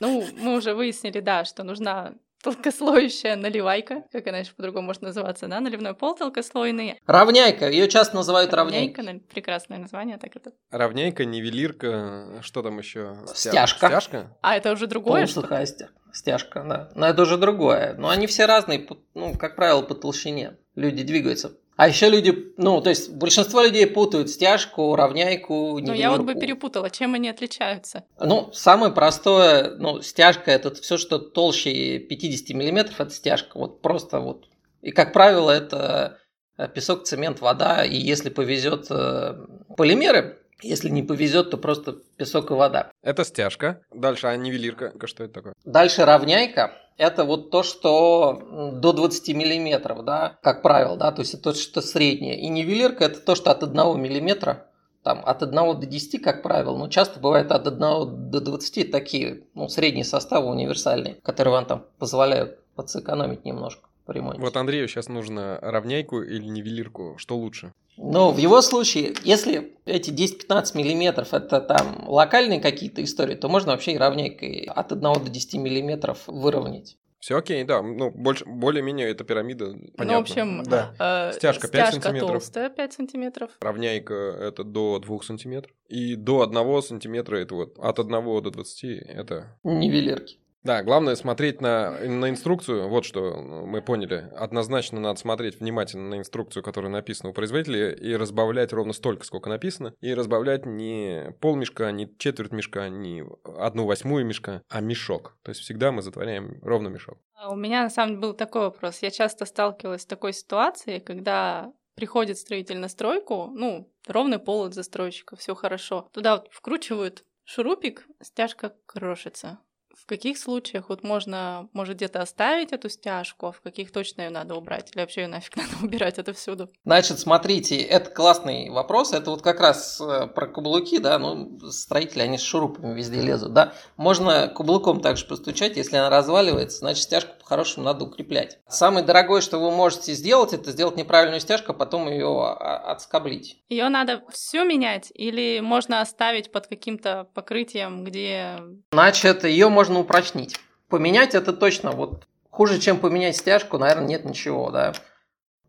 Ну, 0.00 0.26
мы 0.38 0.56
уже 0.56 0.74
выяснили, 0.74 1.20
да, 1.20 1.44
что 1.44 1.62
нужна 1.62 2.12
толкослоющая 2.42 3.36
наливайка, 3.36 4.04
как 4.12 4.26
она 4.26 4.38
еще 4.38 4.52
по-другому 4.52 4.86
может 4.86 5.02
называться, 5.02 5.46
да, 5.48 5.60
наливной 5.60 5.94
пол 5.94 6.14
толкослойный. 6.14 7.00
Равняйка, 7.06 7.68
ее 7.70 7.88
часто 7.88 8.16
называют 8.16 8.52
равняйкой. 8.52 9.04
на- 9.04 9.18
прекрасное 9.20 9.78
название, 9.78 10.18
так 10.18 10.36
это. 10.36 10.52
Равняйка, 10.70 11.24
нивелирка, 11.24 12.40
что 12.42 12.62
там 12.62 12.78
еще? 12.78 13.16
Стяжка. 13.34 13.86
Стяжка? 13.88 14.36
А 14.42 14.56
это 14.56 14.72
уже 14.72 14.86
другое, 14.86 15.26
что 15.26 15.42
Полусухая 15.42 15.66
стя- 15.66 15.88
стяжка, 16.12 16.62
да. 16.64 16.90
Но 16.94 17.06
это 17.08 17.22
уже 17.22 17.36
другое. 17.36 17.94
Но 17.96 18.08
они 18.08 18.26
все 18.26 18.46
разные, 18.46 18.86
ну, 19.14 19.36
как 19.38 19.56
правило, 19.56 19.82
по 19.82 19.94
толщине. 19.94 20.56
Люди 20.74 21.02
двигаются. 21.02 21.52
А 21.82 21.88
еще 21.88 22.08
люди, 22.08 22.52
ну, 22.58 22.80
то 22.80 22.90
есть 22.90 23.10
большинство 23.10 23.60
людей 23.60 23.88
путают 23.88 24.30
стяжку, 24.30 24.94
равняйку, 24.94 25.80
Ну, 25.80 25.92
я 25.92 26.12
вот 26.12 26.20
бы 26.20 26.36
перепутала, 26.36 26.90
чем 26.90 27.14
они 27.14 27.28
отличаются. 27.28 28.04
Ну, 28.20 28.50
самое 28.52 28.92
простое, 28.92 29.74
ну, 29.78 30.00
стяжка 30.00 30.52
это 30.52 30.72
все, 30.76 30.96
что 30.96 31.18
толще 31.18 31.98
50 31.98 32.50
миллиметров, 32.56 33.00
это 33.00 33.10
стяжка. 33.10 33.58
Вот 33.58 33.82
просто 33.82 34.20
вот. 34.20 34.48
И, 34.80 34.92
как 34.92 35.12
правило, 35.12 35.50
это 35.50 36.18
э, 36.56 36.68
песок, 36.68 37.02
цемент, 37.02 37.40
вода. 37.40 37.84
И 37.84 37.96
если 37.96 38.30
повезет 38.30 38.86
э, 38.88 39.44
полимеры, 39.76 40.38
если 40.62 40.88
не 40.88 41.02
повезет, 41.02 41.50
то 41.50 41.56
просто 41.58 41.96
песок 42.16 42.50
и 42.50 42.54
вода. 42.54 42.90
Это 43.02 43.24
стяжка. 43.24 43.80
Дальше, 43.92 44.26
а 44.26 44.36
нивелирка? 44.36 44.92
Что 45.06 45.24
это 45.24 45.34
такое? 45.34 45.54
Дальше 45.64 46.04
равняйка. 46.04 46.72
Это 46.98 47.24
вот 47.24 47.50
то, 47.50 47.62
что 47.62 48.70
до 48.74 48.92
20 48.92 49.34
миллиметров, 49.34 50.04
да, 50.04 50.38
как 50.42 50.62
правило, 50.62 50.96
да, 50.96 51.10
то 51.10 51.22
есть 51.22 51.34
это 51.34 51.44
то, 51.44 51.54
что 51.54 51.80
среднее. 51.80 52.38
И 52.38 52.48
нивелирка 52.48 53.04
это 53.04 53.20
то, 53.20 53.34
что 53.34 53.50
от 53.50 53.62
1 53.62 54.00
миллиметра, 54.00 54.66
там, 55.02 55.22
от 55.24 55.42
1 55.42 55.80
до 55.80 55.86
10, 55.86 56.22
как 56.22 56.42
правило, 56.42 56.76
но 56.76 56.88
часто 56.88 57.18
бывает 57.18 57.50
от 57.50 57.66
1 57.66 58.30
до 58.30 58.40
20 58.40 58.90
такие, 58.90 59.44
ну, 59.54 59.68
средние 59.68 60.04
составы 60.04 60.48
универсальные, 60.50 61.16
которые 61.22 61.52
вам 61.52 61.66
там 61.66 61.86
позволяют 61.98 62.58
подсэкономить 62.74 63.44
немножко 63.44 63.88
по 64.04 64.12
ремонте. 64.12 64.40
Вот 64.40 64.56
Андрею 64.56 64.86
сейчас 64.86 65.08
нужно 65.08 65.58
равняйку 65.62 66.22
или 66.22 66.44
нивелирку. 66.44 67.14
Что 67.18 67.36
лучше? 67.36 67.72
Но 67.96 68.32
в 68.32 68.38
его 68.38 68.60
случае, 68.62 69.14
если 69.22 69.76
эти 69.84 70.10
10-15 70.10 70.76
миллиметров 70.76 71.34
это 71.34 71.60
там 71.60 72.08
локальные 72.08 72.60
какие-то 72.60 73.02
истории, 73.04 73.34
то 73.34 73.48
можно 73.48 73.72
вообще 73.72 73.92
и 73.92 73.98
равняйкой 73.98 74.64
от 74.64 74.92
1 74.92 75.00
до 75.02 75.28
10 75.30 75.54
миллиметров 75.54 76.20
выровнять. 76.26 76.96
Все 77.22 77.36
окей, 77.36 77.62
да. 77.62 77.82
Ну, 77.82 78.10
больше, 78.10 78.44
более-менее 78.44 79.08
эта 79.08 79.22
пирамида 79.22 79.66
понятна. 79.96 80.04
Ну, 80.04 80.12
в 80.14 80.20
общем, 80.22 80.62
Да. 80.64 80.92
э, 80.98 81.32
Стяжка 81.34 81.68
пять 81.68 81.92
сантиметров. 81.92 82.30
толстая, 82.32 82.68
5 82.68 82.92
сантиметров. 82.94 83.50
Равняйка 83.60 84.14
это 84.14 84.64
до 84.64 84.98
2 84.98 85.22
сантиметров. 85.22 85.72
И 85.86 86.16
до 86.16 86.42
1 86.42 86.82
сантиметра 86.82 87.36
это 87.36 87.54
вот 87.54 87.78
от 87.78 88.00
1 88.00 88.42
до 88.42 88.50
20 88.50 88.84
это... 89.06 89.56
Нивелирки. 89.62 90.38
Да, 90.64 90.84
главное 90.84 91.16
смотреть 91.16 91.60
на, 91.60 91.90
на 91.90 92.30
инструкцию. 92.30 92.88
Вот 92.88 93.04
что 93.04 93.34
мы 93.34 93.82
поняли. 93.82 94.30
Однозначно 94.36 95.00
надо 95.00 95.18
смотреть 95.18 95.58
внимательно 95.58 96.10
на 96.10 96.18
инструкцию, 96.18 96.62
которая 96.62 96.90
написана 96.90 97.30
у 97.30 97.32
производителя, 97.32 97.90
и 97.90 98.14
разбавлять 98.14 98.72
ровно 98.72 98.92
столько, 98.92 99.24
сколько 99.24 99.48
написано. 99.48 99.94
И 100.00 100.14
разбавлять 100.14 100.64
не 100.64 101.34
пол 101.40 101.56
мешка, 101.56 101.90
не 101.90 102.08
четверть 102.16 102.52
мешка, 102.52 102.88
не 102.88 103.24
одну 103.58 103.86
восьмую 103.86 104.24
мешка, 104.24 104.62
а 104.68 104.80
мешок. 104.80 105.36
То 105.42 105.50
есть 105.50 105.62
всегда 105.62 105.90
мы 105.90 106.02
затворяем 106.02 106.60
ровно 106.62 106.88
мешок. 106.88 107.18
А 107.34 107.50
У 107.50 107.56
меня 107.56 107.82
на 107.82 107.90
самом 107.90 108.10
деле 108.10 108.20
был 108.20 108.34
такой 108.34 108.62
вопрос. 108.62 109.02
Я 109.02 109.10
часто 109.10 109.46
сталкивалась 109.46 110.02
с 110.02 110.06
такой 110.06 110.32
ситуацией, 110.32 111.00
когда 111.00 111.72
приходит 111.96 112.38
строитель 112.38 112.78
на 112.78 112.88
стройку, 112.88 113.50
ну, 113.52 113.92
ровный 114.06 114.38
пол 114.38 114.64
от 114.64 114.74
застройщика, 114.74 115.34
все 115.34 115.56
хорошо. 115.56 116.08
Туда 116.12 116.36
вот 116.36 116.48
вкручивают 116.52 117.24
шурупик, 117.44 118.06
стяжка 118.22 118.74
крошится. 118.86 119.58
В 120.02 120.06
каких 120.06 120.36
случаях 120.36 120.88
вот 120.88 121.04
можно, 121.04 121.68
может, 121.72 121.94
где-то 121.94 122.20
оставить 122.20 122.72
эту 122.72 122.88
стяжку, 122.88 123.46
а 123.46 123.52
в 123.52 123.60
каких 123.60 123.92
точно 123.92 124.22
ее 124.22 124.30
надо 124.30 124.56
убрать? 124.56 124.90
Или 124.92 125.00
вообще 125.00 125.22
ее 125.22 125.28
нафиг 125.28 125.54
надо 125.56 125.70
убирать 125.80 126.18
это 126.18 126.32
всюду? 126.32 126.68
Значит, 126.84 127.20
смотрите, 127.20 127.76
это 127.76 128.10
классный 128.10 128.68
вопрос. 128.70 129.12
Это 129.12 129.30
вот 129.30 129.42
как 129.42 129.60
раз 129.60 130.00
э, 130.00 130.26
про 130.26 130.48
каблуки, 130.48 130.98
да, 130.98 131.20
ну, 131.20 131.56
строители, 131.70 132.22
они 132.22 132.36
с 132.36 132.42
шурупами 132.42 132.94
везде 132.94 133.20
лезут, 133.20 133.52
да. 133.52 133.74
Можно 133.96 134.48
каблуком 134.48 135.00
также 135.00 135.24
постучать, 135.24 135.76
если 135.76 135.96
она 135.96 136.10
разваливается, 136.10 136.78
значит, 136.78 137.04
стяжку 137.04 137.34
по-хорошему 137.38 137.84
надо 137.84 138.04
укреплять. 138.04 138.58
Самое 138.66 139.04
дорогое, 139.04 139.40
что 139.42 139.58
вы 139.58 139.70
можете 139.70 140.14
сделать, 140.14 140.54
это 140.54 140.70
сделать 140.70 140.96
неправильную 140.96 141.40
стяжку, 141.40 141.72
а 141.72 141.74
потом 141.74 142.08
ее 142.08 142.50
отскоблить. 142.50 143.58
Ее 143.68 143.88
надо 143.88 144.22
всю 144.30 144.64
менять 144.64 145.12
или 145.14 145.60
можно 145.60 146.00
оставить 146.00 146.50
под 146.50 146.66
каким-то 146.66 147.28
покрытием, 147.34 148.04
где... 148.04 148.58
Значит, 148.90 149.44
ее 149.44 149.68
можно 149.68 149.91
упрочнить. 150.00 150.58
Поменять 150.88 151.34
это 151.34 151.52
точно, 151.52 151.92
вот 151.92 152.26
хуже, 152.50 152.78
чем 152.78 152.98
поменять 152.98 153.36
стяжку, 153.36 153.78
наверное, 153.78 154.06
нет 154.06 154.24
ничего, 154.24 154.70
да. 154.70 154.92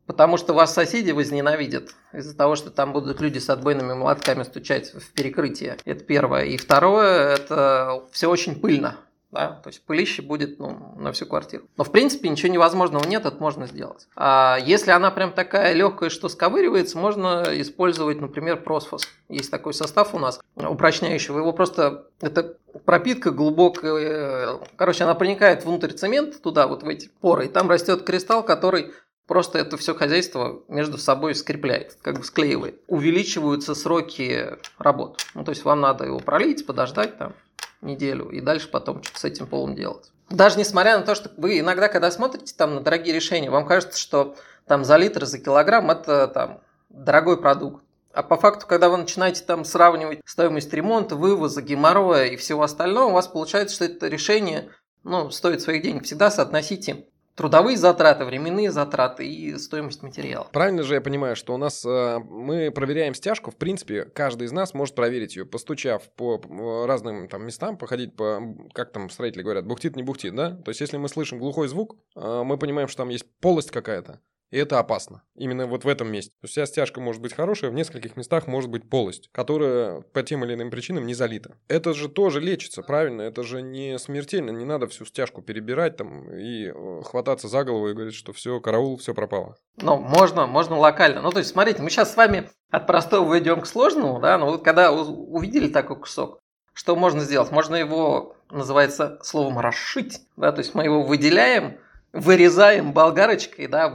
Потому 0.06 0.36
что 0.38 0.53
вас 0.53 0.74
соседи 0.74 1.12
возненавидят 1.12 1.96
из-за 2.12 2.36
того, 2.36 2.56
что 2.56 2.70
там 2.70 2.92
будут 2.92 3.22
люди 3.22 3.39
с 3.39 3.50
отбойными 3.50 3.94
молотками 3.94 4.44
стучать 4.44 4.94
в 4.94 5.13
перекрытие. 5.13 5.77
Это 5.86 6.03
первое. 6.03 6.44
И 6.44 6.58
второе, 6.58 7.36
это 7.36 8.03
все 8.12 8.30
очень 8.30 8.60
пыльно 8.60 8.98
да, 9.34 9.60
то 9.63 9.70
есть 9.70 9.84
пылище 9.84 10.22
будет 10.22 10.60
ну, 10.60 10.94
на 10.96 11.12
всю 11.12 11.25
квартиру. 11.25 11.63
Но 11.75 11.84
в 11.84 11.92
принципе 11.92 12.30
ничего 12.30 12.54
невозможного 12.54 13.04
нет, 13.06 13.25
это 13.25 13.38
можно 13.40 13.66
сделать. 13.66 14.08
А 14.16 14.60
если 14.63 14.92
она 14.92 15.10
прям 15.10 15.34
такая 15.34 15.74
легкая, 15.74 16.10
что 16.10 16.30
сковыривается, 16.30 16.98
можно 17.00 17.44
использовать, 17.50 18.22
например, 18.22 18.62
просфос. 18.62 19.08
Есть 19.30 19.50
такой 19.50 19.74
состав 19.74 20.13
у 20.13 20.20
нас 20.20 20.40
упрочняющий, 20.56 21.34
его 21.34 21.52
просто, 21.52 22.06
это 22.22 22.58
пропитка 22.86 23.32
глубокая, 23.32 24.60
короче, 24.75 25.04
она 25.04 25.16
проникает 25.16 25.66
внутрь 25.66 25.92
цемента, 25.92 26.40
туда 26.40 26.68
вот 26.68 26.84
в 26.84 26.88
эти 26.88 27.10
поры, 27.20 27.46
и 27.46 27.50
там 27.50 27.70
растет 27.70 28.04
кристалл, 28.04 28.44
который 28.44 28.94
Просто 29.27 29.58
это 29.58 29.77
все 29.77 29.96
хозяйство 29.96 30.63
между 30.68 30.98
собой 30.98 31.34
скрепляет, 31.34 31.98
как 32.01 32.18
бы 32.18 32.24
склеивает. 32.24 32.82
Увеличиваются 32.88 33.74
сроки 33.74 34.58
работы. 34.77 35.24
Ну, 35.34 35.46
то 35.46 35.51
есть 35.51 35.63
вам 35.63 35.80
надо 35.80 36.06
его 36.06 36.20
пролить, 36.20 36.65
подождать 36.65 37.18
там 37.18 37.34
неделю 37.82 38.30
и 38.30 38.42
дальше 38.42 38.70
потом 38.70 39.03
что-то 39.03 39.20
с 39.20 39.24
этим 39.24 39.48
полом 39.48 39.75
делать. 39.75 40.12
Даже 40.30 40.58
несмотря 40.58 40.98
на 40.98 41.06
то, 41.06 41.15
что 41.15 41.32
вы 41.38 41.60
иногда, 41.60 41.88
когда 41.88 42.10
смотрите 42.12 42.53
там 42.58 42.75
на 42.75 42.82
дорогие 42.82 43.13
решения, 43.13 43.50
вам 43.50 43.65
кажется, 43.65 44.00
что 44.00 44.36
там 44.68 44.84
за 44.84 44.98
литр, 44.98 45.25
за 45.25 45.39
килограмм 45.39 45.92
это 45.92 46.27
там 46.27 46.62
дорогой 46.89 47.39
продукт. 47.39 47.84
А 48.13 48.24
по 48.24 48.38
факту, 48.38 48.68
когда 48.68 48.89
вы 48.89 48.98
начинаете 48.98 49.44
там 49.44 49.65
сравнивать 49.65 50.22
стоимость 50.25 50.72
ремонта, 50.74 51.15
вывоза, 51.15 51.62
геморроя 51.62 52.25
и 52.25 52.36
всего 52.36 52.63
остального, 52.63 53.10
у 53.10 53.13
вас 53.13 53.27
получается, 53.27 53.75
что 53.75 53.86
это 53.86 54.08
решение 54.08 54.70
ну, 55.03 55.32
стоит 55.32 55.62
своих 55.62 55.82
денег. 55.82 56.03
Всегда 56.03 56.30
соотносите 56.30 57.06
трудовые 57.36 57.78
затраты, 57.78 58.25
временные 58.25 58.72
затраты 58.72 59.28
и 59.28 59.58
стоимость 59.58 60.04
материала. 60.04 60.48
Правильно 60.52 60.84
же 60.84 60.96
я 60.96 61.02
понимаю, 61.02 61.36
что 61.36 61.54
у 61.54 61.58
нас 61.58 61.86
э, 61.86 62.20
мы 62.20 62.72
проверяем 62.72 63.13
стяжку, 63.13 63.52
в 63.52 63.56
принципе, 63.56 64.06
каждый 64.06 64.46
из 64.46 64.52
нас 64.52 64.74
может 64.74 64.96
проверить 64.96 65.36
ее, 65.36 65.46
постучав 65.46 66.04
по 66.16 66.42
разным 66.86 67.28
там 67.28 67.46
местам, 67.46 67.78
походить 67.78 68.16
по, 68.16 68.42
как 68.74 68.92
там 68.92 69.10
строители 69.10 69.42
говорят, 69.42 69.66
бухтит, 69.66 69.96
не 69.96 70.04
бухтит, 70.04 70.36
да? 70.36 70.52
То 70.52 70.70
есть, 70.70 70.82
если 70.82 70.98
мы 70.98 71.10
слышим 71.10 71.40
глухой 71.40 71.68
звук, 71.68 71.96
э, 72.16 72.44
мы 72.44 72.58
понимаем, 72.58 72.88
что 72.88 72.98
там 72.98 73.10
есть 73.10 73.25
полость 73.40 73.72
какая-то. 73.72 74.20
И 74.53 74.57
это 74.57 74.77
опасно. 74.77 75.24
Именно 75.36 75.65
вот 75.65 75.83
в 75.83 75.88
этом 75.88 76.12
месте. 76.12 76.29
То 76.39 76.45
есть 76.45 76.51
вся 76.51 76.67
стяжка 76.67 77.01
может 77.01 77.24
быть 77.24 77.33
хорошая, 77.33 77.72
в 77.72 77.74
нескольких 77.74 78.15
местах 78.15 78.45
может 78.45 78.69
быть 78.69 78.88
полость, 78.88 79.31
которая 79.31 80.01
по 80.01 80.22
тем 80.22 80.45
или 80.45 80.53
иным 80.53 80.69
причинам 80.69 81.07
не 81.07 81.15
залита. 81.15 81.55
Это 81.67 81.95
же 81.95 82.07
тоже 82.07 82.39
лечится, 82.39 82.83
правильно? 82.83 83.24
Это 83.24 83.41
же 83.41 83.63
не 83.63 83.98
смертельно. 83.98 84.51
Не 84.51 84.63
надо 84.63 84.86
всю 84.86 85.05
стяжку 85.05 85.41
перебирать 85.41 85.98
там 85.98 86.31
и 86.31 86.67
э, 86.67 87.01
хвататься 87.03 87.48
за 87.48 87.63
голову 87.63 87.89
и 87.89 87.93
говорить, 87.93 88.13
что 88.13 88.31
все, 88.31 88.60
караул, 88.60 88.98
все 88.98 89.15
пропало. 89.15 89.57
Ну, 89.77 89.98
можно, 89.98 90.45
можно 90.45 90.77
локально. 90.77 91.24
Ну, 91.24 91.31
то 91.31 91.39
есть, 91.39 91.50
смотрите, 91.50 91.81
мы 91.81 91.89
сейчас 91.89 92.13
с 92.13 92.15
вами 92.15 92.48
от 92.69 92.86
простого 92.86 93.39
идем 93.39 93.62
к 93.62 93.65
сложному, 93.65 94.19
да, 94.19 94.38
но 94.38 94.51
вот 94.51 94.63
когда 94.63 94.91
увидели 94.91 95.67
такой 95.67 96.00
кусок, 96.00 96.41
что 96.74 96.95
можно 96.95 97.22
сделать? 97.22 97.50
Можно 97.50 97.77
его, 97.77 98.36
называется 98.51 99.17
словом, 99.24 99.57
расшить, 99.57 100.22
да, 100.38 100.51
то 100.51 100.60
есть 100.60 100.75
мы 100.75 100.83
его 100.83 101.01
выделяем, 101.01 101.79
вырезаем 102.13 102.93
болгарочкой, 102.93 103.67
да, 103.67 103.89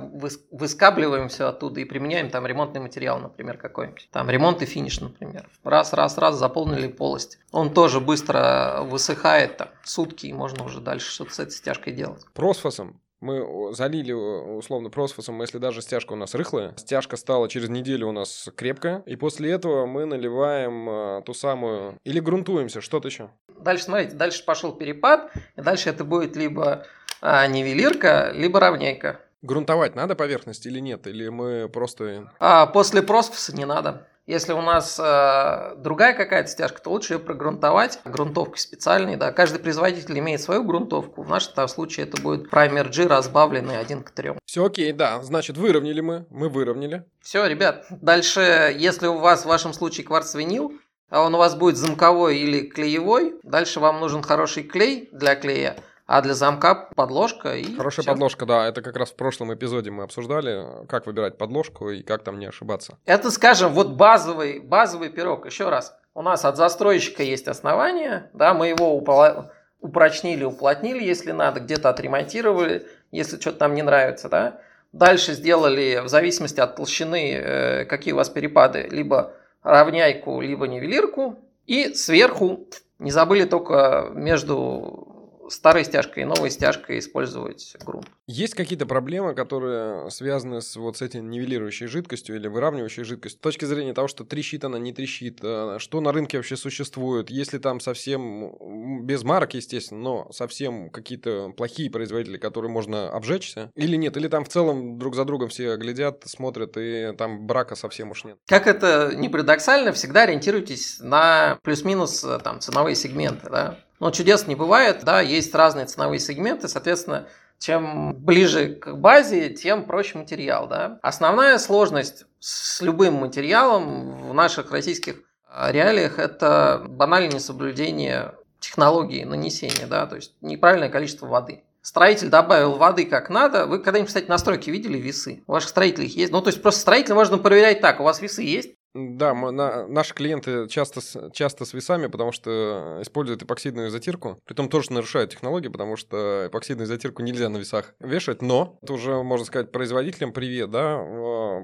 выскабливаем 0.50 1.28
все 1.28 1.46
оттуда 1.46 1.80
и 1.80 1.84
применяем 1.84 2.30
там 2.30 2.46
ремонтный 2.46 2.80
материал, 2.80 3.18
например, 3.20 3.56
какой-нибудь. 3.56 4.08
Там 4.12 4.28
ремонт 4.28 4.60
и 4.62 4.66
финиш, 4.66 5.00
например. 5.00 5.48
Раз, 5.64 5.92
раз, 5.92 6.18
раз, 6.18 6.36
заполнили 6.36 6.88
полость. 6.88 7.38
Он 7.52 7.72
тоже 7.72 8.00
быстро 8.00 8.80
высыхает, 8.82 9.56
там, 9.56 9.68
сутки, 9.84 10.26
и 10.26 10.32
можно 10.32 10.64
уже 10.64 10.80
дальше 10.80 11.10
что-то 11.10 11.32
с 11.32 11.38
этой 11.38 11.52
стяжкой 11.52 11.92
делать. 11.92 12.24
Просфосом 12.34 13.00
мы 13.20 13.72
залили 13.74 14.12
условно 14.12 14.90
просфосом, 14.90 15.40
если 15.40 15.58
даже 15.58 15.82
стяжка 15.82 16.12
у 16.12 16.16
нас 16.16 16.34
рыхлая. 16.34 16.74
Стяжка 16.76 17.16
стала 17.16 17.48
через 17.48 17.68
неделю 17.68 18.08
у 18.08 18.12
нас 18.12 18.48
крепкая. 18.54 19.02
И 19.06 19.16
после 19.16 19.50
этого 19.50 19.86
мы 19.86 20.04
наливаем 20.04 20.88
э, 20.88 21.22
ту 21.22 21.34
самую... 21.34 21.98
Или 22.04 22.20
грунтуемся, 22.20 22.80
что-то 22.80 23.08
еще. 23.08 23.30
Дальше, 23.60 23.84
смотрите, 23.84 24.14
дальше 24.14 24.44
пошел 24.44 24.72
перепад. 24.72 25.32
И 25.56 25.60
дальше 25.60 25.90
это 25.90 26.04
будет 26.04 26.36
либо 26.36 26.86
а, 27.20 27.46
нивелирка, 27.46 28.30
либо 28.34 28.60
равнейка. 28.60 29.20
Грунтовать 29.42 29.94
надо 29.94 30.16
поверхность 30.16 30.66
или 30.66 30.80
нет? 30.80 31.06
Или 31.06 31.28
мы 31.28 31.68
просто... 31.68 32.32
А, 32.40 32.66
после 32.66 33.02
просфоса 33.02 33.54
не 33.54 33.64
надо. 33.64 34.06
Если 34.28 34.52
у 34.52 34.60
нас 34.60 35.00
э, 35.02 35.76
другая 35.78 36.12
какая-то 36.12 36.50
стяжка, 36.50 36.82
то 36.82 36.90
лучше 36.90 37.14
ее 37.14 37.18
прогрунтовать 37.18 37.98
грунтовкой 38.04 38.58
специальной. 38.58 39.16
Да. 39.16 39.32
Каждый 39.32 39.58
производитель 39.58 40.18
имеет 40.18 40.42
свою 40.42 40.64
грунтовку. 40.64 41.22
В 41.22 41.30
нашем 41.30 41.66
случае 41.66 42.04
это 42.04 42.20
будет 42.20 42.52
Primer 42.52 42.92
G 42.94 43.06
разбавленный 43.06 43.78
один 43.78 44.02
к 44.02 44.10
трем. 44.10 44.38
Все 44.44 44.66
окей, 44.66 44.92
да. 44.92 45.22
Значит, 45.22 45.56
выровняли 45.56 46.02
мы. 46.02 46.26
Мы 46.28 46.50
выровняли. 46.50 47.06
Все, 47.22 47.46
ребят. 47.46 47.86
Дальше, 47.90 48.74
если 48.76 49.06
у 49.06 49.16
вас 49.16 49.44
в 49.44 49.48
вашем 49.48 49.72
случае 49.72 50.04
кварц-винил, 50.04 50.74
а 51.08 51.22
он 51.22 51.34
у 51.34 51.38
вас 51.38 51.54
будет 51.54 51.78
замковой 51.78 52.36
или 52.36 52.66
клеевой, 52.66 53.36
дальше 53.44 53.80
вам 53.80 53.98
нужен 53.98 54.22
хороший 54.22 54.62
клей 54.62 55.08
для 55.10 55.36
клея 55.36 55.78
а 56.08 56.22
для 56.22 56.32
замка 56.32 56.74
подложка 56.74 57.54
и 57.54 57.76
Хорошая 57.76 58.02
всё. 58.02 58.12
подложка, 58.12 58.46
да. 58.46 58.66
Это 58.66 58.80
как 58.80 58.96
раз 58.96 59.10
в 59.10 59.14
прошлом 59.14 59.52
эпизоде 59.52 59.90
мы 59.90 60.04
обсуждали, 60.04 60.86
как 60.88 61.06
выбирать 61.06 61.36
подложку 61.36 61.90
и 61.90 62.02
как 62.02 62.24
там 62.24 62.38
не 62.38 62.46
ошибаться. 62.46 62.96
Это, 63.04 63.30
скажем, 63.30 63.74
вот 63.74 63.90
базовый, 63.90 64.58
базовый 64.58 65.10
пирог. 65.10 65.44
Еще 65.44 65.68
раз. 65.68 65.94
У 66.14 66.22
нас 66.22 66.46
от 66.46 66.56
застройщика 66.56 67.22
есть 67.22 67.46
основание, 67.46 68.30
да, 68.32 68.54
мы 68.54 68.68
его 68.68 68.96
упола... 68.96 69.52
упрочнили, 69.80 70.44
уплотнили, 70.44 71.04
если 71.04 71.32
надо, 71.32 71.60
где-то 71.60 71.90
отремонтировали, 71.90 72.86
если 73.12 73.38
что-то 73.38 73.58
там 73.58 73.74
не 73.74 73.82
нравится, 73.82 74.30
да. 74.30 74.60
Дальше 74.92 75.34
сделали, 75.34 76.00
в 76.02 76.08
зависимости 76.08 76.58
от 76.58 76.76
толщины, 76.76 77.34
э, 77.34 77.84
какие 77.84 78.14
у 78.14 78.16
вас 78.16 78.30
перепады, 78.30 78.88
либо 78.90 79.34
равняйку, 79.62 80.40
либо 80.40 80.66
нивелирку. 80.66 81.38
И 81.66 81.92
сверху 81.92 82.66
не 82.98 83.10
забыли 83.10 83.44
только 83.44 84.08
между 84.14 85.07
старой 85.50 85.84
стяжкой 85.84 86.22
и 86.22 86.26
новой 86.26 86.50
стяжкой 86.50 86.98
использовать 86.98 87.76
грунт. 87.84 88.08
Есть 88.26 88.54
какие-то 88.54 88.86
проблемы, 88.86 89.34
которые 89.34 90.10
связаны 90.10 90.60
с 90.60 90.76
вот 90.76 90.98
с 90.98 91.02
этой 91.02 91.20
нивелирующей 91.20 91.86
жидкостью 91.86 92.36
или 92.36 92.46
выравнивающей 92.46 93.04
жидкостью? 93.04 93.38
С 93.38 93.42
точки 93.42 93.64
зрения 93.64 93.94
того, 93.94 94.08
что 94.08 94.24
трещит 94.24 94.64
она, 94.64 94.78
не 94.78 94.92
трещит, 94.92 95.38
э, 95.42 95.76
что 95.78 96.00
на 96.00 96.12
рынке 96.12 96.36
вообще 96.36 96.56
существует, 96.56 97.30
если 97.30 97.58
там 97.58 97.80
совсем, 97.80 99.06
без 99.06 99.22
марок, 99.22 99.54
естественно, 99.54 100.00
но 100.00 100.32
совсем 100.32 100.90
какие-то 100.90 101.50
плохие 101.56 101.90
производители, 101.90 102.38
которые 102.38 102.70
можно 102.70 103.10
обжечься, 103.10 103.70
или 103.74 103.96
нет? 103.96 104.16
Или 104.16 104.28
там 104.28 104.44
в 104.44 104.48
целом 104.48 104.98
друг 104.98 105.14
за 105.14 105.24
другом 105.24 105.48
все 105.48 105.76
глядят, 105.76 106.22
смотрят, 106.26 106.76
и 106.76 107.12
там 107.16 107.46
брака 107.46 107.74
совсем 107.74 108.10
уж 108.10 108.24
нет? 108.24 108.38
Как 108.46 108.66
это 108.66 109.12
не 109.14 109.28
парадоксально, 109.28 109.92
всегда 109.92 110.22
ориентируйтесь 110.22 110.98
на 111.00 111.58
плюс-минус 111.62 112.24
э, 112.24 112.38
там 112.42 112.60
ценовые 112.60 112.94
сегменты, 112.94 113.48
да? 113.50 113.78
Но 114.00 114.10
чудес 114.10 114.46
не 114.46 114.54
бывает, 114.54 115.04
да, 115.04 115.20
есть 115.20 115.54
разные 115.54 115.86
ценовые 115.86 116.20
сегменты, 116.20 116.68
соответственно, 116.68 117.28
чем 117.58 118.14
ближе 118.14 118.74
к 118.76 118.92
базе, 118.92 119.50
тем 119.50 119.84
проще 119.84 120.18
материал. 120.18 120.68
Да? 120.68 120.98
Основная 121.02 121.58
сложность 121.58 122.24
с 122.38 122.80
любым 122.80 123.14
материалом 123.14 124.28
в 124.28 124.34
наших 124.34 124.70
российских 124.70 125.16
а, 125.48 125.72
реалиях– 125.72 126.18
это 126.20 126.84
банальное 126.86 127.40
соблюдение 127.40 128.34
технологии 128.60 129.24
нанесения, 129.24 129.86
да, 129.86 130.06
то 130.06 130.16
есть 130.16 130.34
неправильное 130.40 130.88
количество 130.88 131.26
воды. 131.26 131.64
Строитель 131.80 132.28
добавил 132.28 132.76
воды 132.76 133.06
как 133.06 133.30
надо. 133.30 133.66
Вы 133.66 133.78
когда-нибудь, 133.78 134.08
кстати, 134.08 134.26
настройки 134.26 134.68
видели 134.68 134.98
весы? 134.98 135.42
У 135.46 135.52
ваших 135.52 135.70
строителей 135.70 136.08
есть? 136.08 136.32
Ну, 136.32 136.42
то 136.42 136.48
есть 136.48 136.60
просто 136.60 136.80
строитель 136.80 137.14
можно 137.14 137.38
проверять 137.38 137.80
так. 137.80 138.00
У 138.00 138.02
вас 138.02 138.20
весы 138.20 138.42
есть? 138.42 138.74
Да, 138.98 139.34
мы, 139.34 139.52
на, 139.52 139.86
наши 139.86 140.14
клиенты 140.14 140.66
часто 140.68 141.00
часто 141.32 141.64
с 141.64 141.72
весами, 141.72 142.06
потому 142.06 142.32
что 142.32 142.98
используют 143.02 143.42
эпоксидную 143.42 143.90
затирку. 143.90 144.38
Притом 144.44 144.68
тоже 144.68 144.92
нарушают 144.92 145.30
технологии, 145.30 145.68
потому 145.68 145.96
что 145.96 146.46
эпоксидную 146.48 146.86
затирку 146.86 147.22
нельзя 147.22 147.48
на 147.48 147.58
весах 147.58 147.94
вешать. 148.00 148.42
Но 148.42 148.78
это 148.82 148.92
уже, 148.94 149.22
можно 149.22 149.46
сказать, 149.46 149.70
производителям 149.70 150.32
привет, 150.32 150.70
да, 150.70 150.98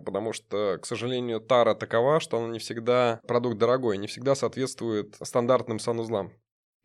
потому 0.04 0.32
что, 0.32 0.78
к 0.80 0.86
сожалению, 0.86 1.40
тара 1.40 1.74
такова, 1.74 2.20
что 2.20 2.38
она 2.38 2.48
не 2.52 2.58
всегда 2.58 3.20
продукт 3.26 3.58
дорогой, 3.58 3.98
не 3.98 4.06
всегда 4.06 4.34
соответствует 4.34 5.16
стандартным 5.22 5.78
санузлам. 5.78 6.32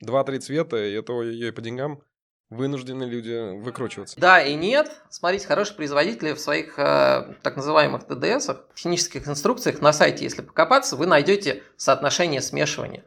два-три 0.01 0.39
цвета, 0.39 0.77
и 0.77 0.93
это 0.93 1.13
и 1.21 1.51
по 1.51 1.61
деньгам 1.61 2.01
вынуждены 2.49 3.03
люди 3.03 3.59
выкручиваться. 3.59 4.19
Да 4.19 4.41
и 4.41 4.55
нет. 4.55 4.91
Смотрите, 5.09 5.47
хорошие 5.47 5.75
производители 5.75 6.33
в 6.33 6.39
своих 6.39 6.79
э, 6.79 7.35
так 7.43 7.55
называемых 7.55 8.05
ТДСах, 8.05 8.65
технических 8.73 9.27
инструкциях 9.27 9.81
на 9.81 9.93
сайте, 9.93 10.23
если 10.23 10.41
покопаться, 10.41 10.95
вы 10.95 11.05
найдете 11.05 11.63
соотношение 11.77 12.41
смешивания. 12.41 13.03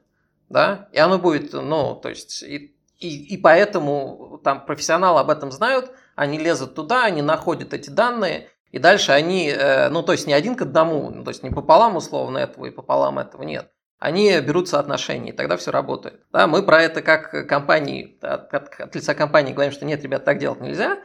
Да? 0.48 0.88
И 0.92 0.98
оно 0.98 1.18
будет, 1.18 1.52
ну, 1.52 1.96
то 1.96 2.08
есть, 2.08 2.42
и, 2.42 2.74
и, 2.98 3.34
и 3.34 3.36
поэтому 3.36 4.40
там 4.44 4.64
профессионалы 4.64 5.20
об 5.20 5.30
этом 5.30 5.50
знают, 5.50 5.90
они 6.14 6.38
лезут 6.38 6.74
туда, 6.74 7.04
они 7.04 7.22
находят 7.22 7.74
эти 7.74 7.90
данные, 7.90 8.48
и 8.70 8.78
дальше 8.78 9.12
они, 9.12 9.48
э, 9.48 9.88
ну, 9.88 10.02
то 10.02 10.12
есть 10.12 10.26
не 10.26 10.34
один 10.34 10.54
к 10.54 10.62
одному, 10.62 11.24
то 11.24 11.30
есть 11.30 11.42
не 11.42 11.50
пополам 11.50 11.96
условно 11.96 12.38
этого 12.38 12.66
и 12.66 12.70
пополам 12.70 13.18
этого 13.18 13.42
нет 13.42 13.71
они 14.02 14.40
берут 14.40 14.68
соотношение, 14.68 15.32
и 15.32 15.36
тогда 15.36 15.56
все 15.56 15.70
работает. 15.70 16.22
Да, 16.32 16.48
мы 16.48 16.64
про 16.64 16.82
это 16.82 17.02
как 17.02 17.46
компании, 17.48 18.18
от, 18.20 18.52
от 18.52 18.94
лица 18.96 19.14
компании 19.14 19.52
говорим, 19.52 19.72
что 19.72 19.84
нет, 19.84 20.02
ребят, 20.02 20.24
так 20.24 20.38
делать 20.38 20.60
нельзя, 20.60 20.98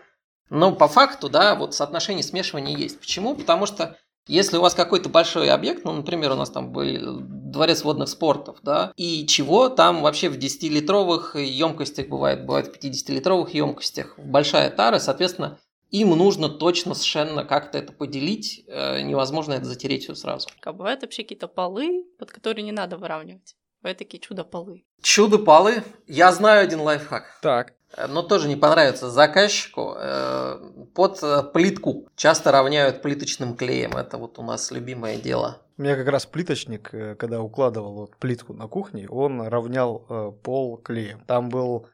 но 0.49 0.73
по 0.73 0.87
факту, 0.87 1.29
да, 1.29 1.53
вот 1.53 1.75
соотношение 1.75 2.23
смешивания 2.23 2.75
есть. 2.75 2.99
Почему? 2.99 3.35
Потому 3.35 3.67
что 3.67 3.97
если 4.25 4.57
у 4.57 4.61
вас 4.61 4.73
какой-то 4.73 5.09
большой 5.09 5.51
объект, 5.51 5.85
ну, 5.85 5.93
например, 5.93 6.31
у 6.31 6.35
нас 6.35 6.49
там 6.49 6.71
был 6.71 7.19
дворец 7.21 7.83
водных 7.83 8.09
спортов, 8.09 8.57
да, 8.63 8.91
и 8.97 9.27
чего 9.27 9.69
там 9.69 10.01
вообще 10.01 10.29
в 10.29 10.37
10-литровых 10.39 11.37
емкостях 11.37 12.07
бывает, 12.07 12.47
бывает 12.47 12.67
в 12.67 12.83
50-литровых 12.83 13.51
емкостях, 13.51 14.17
большая 14.17 14.71
тара, 14.71 14.97
соответственно, 14.97 15.59
им 15.91 16.09
нужно 16.09 16.49
точно 16.49 16.93
совершенно 16.93 17.45
как-то 17.45 17.77
это 17.77 17.93
поделить, 17.93 18.63
э, 18.67 19.01
невозможно 19.01 19.53
это 19.53 19.65
затереть 19.65 20.03
все 20.03 20.15
сразу. 20.15 20.49
А 20.63 20.73
бывают 20.73 21.01
вообще 21.01 21.23
какие-то 21.23 21.47
полы, 21.47 22.05
под 22.19 22.31
которые 22.31 22.63
не 22.63 22.71
надо 22.71 22.97
выравнивать. 22.97 23.55
Бывают 23.81 23.99
такие 23.99 24.19
чудо-полы. 24.19 24.83
Чудо-полы? 25.01 25.83
Я 26.07 26.31
знаю 26.31 26.63
один 26.63 26.81
лайфхак. 26.81 27.39
Так. 27.41 27.73
Э, 27.95 28.07
но 28.07 28.21
тоже 28.21 28.47
не 28.47 28.55
понравится 28.55 29.09
заказчику. 29.09 29.93
Э, 29.97 30.59
под 30.93 31.53
плитку 31.53 32.09
часто 32.15 32.51
равняют 32.51 33.01
плиточным 33.01 33.55
клеем. 33.55 33.91
Это 33.91 34.17
вот 34.17 34.39
у 34.39 34.43
нас 34.43 34.71
любимое 34.71 35.17
дело. 35.17 35.61
У 35.77 35.83
меня 35.83 35.95
как 35.95 36.07
раз 36.07 36.25
плиточник, 36.25 36.89
когда 37.19 37.39
укладывал 37.39 37.93
вот 37.93 38.17
плитку 38.17 38.53
на 38.53 38.67
кухне, 38.67 39.07
он 39.07 39.41
равнял 39.41 40.33
пол 40.43 40.77
клеем. 40.77 41.23
Там 41.27 41.49
был 41.49 41.87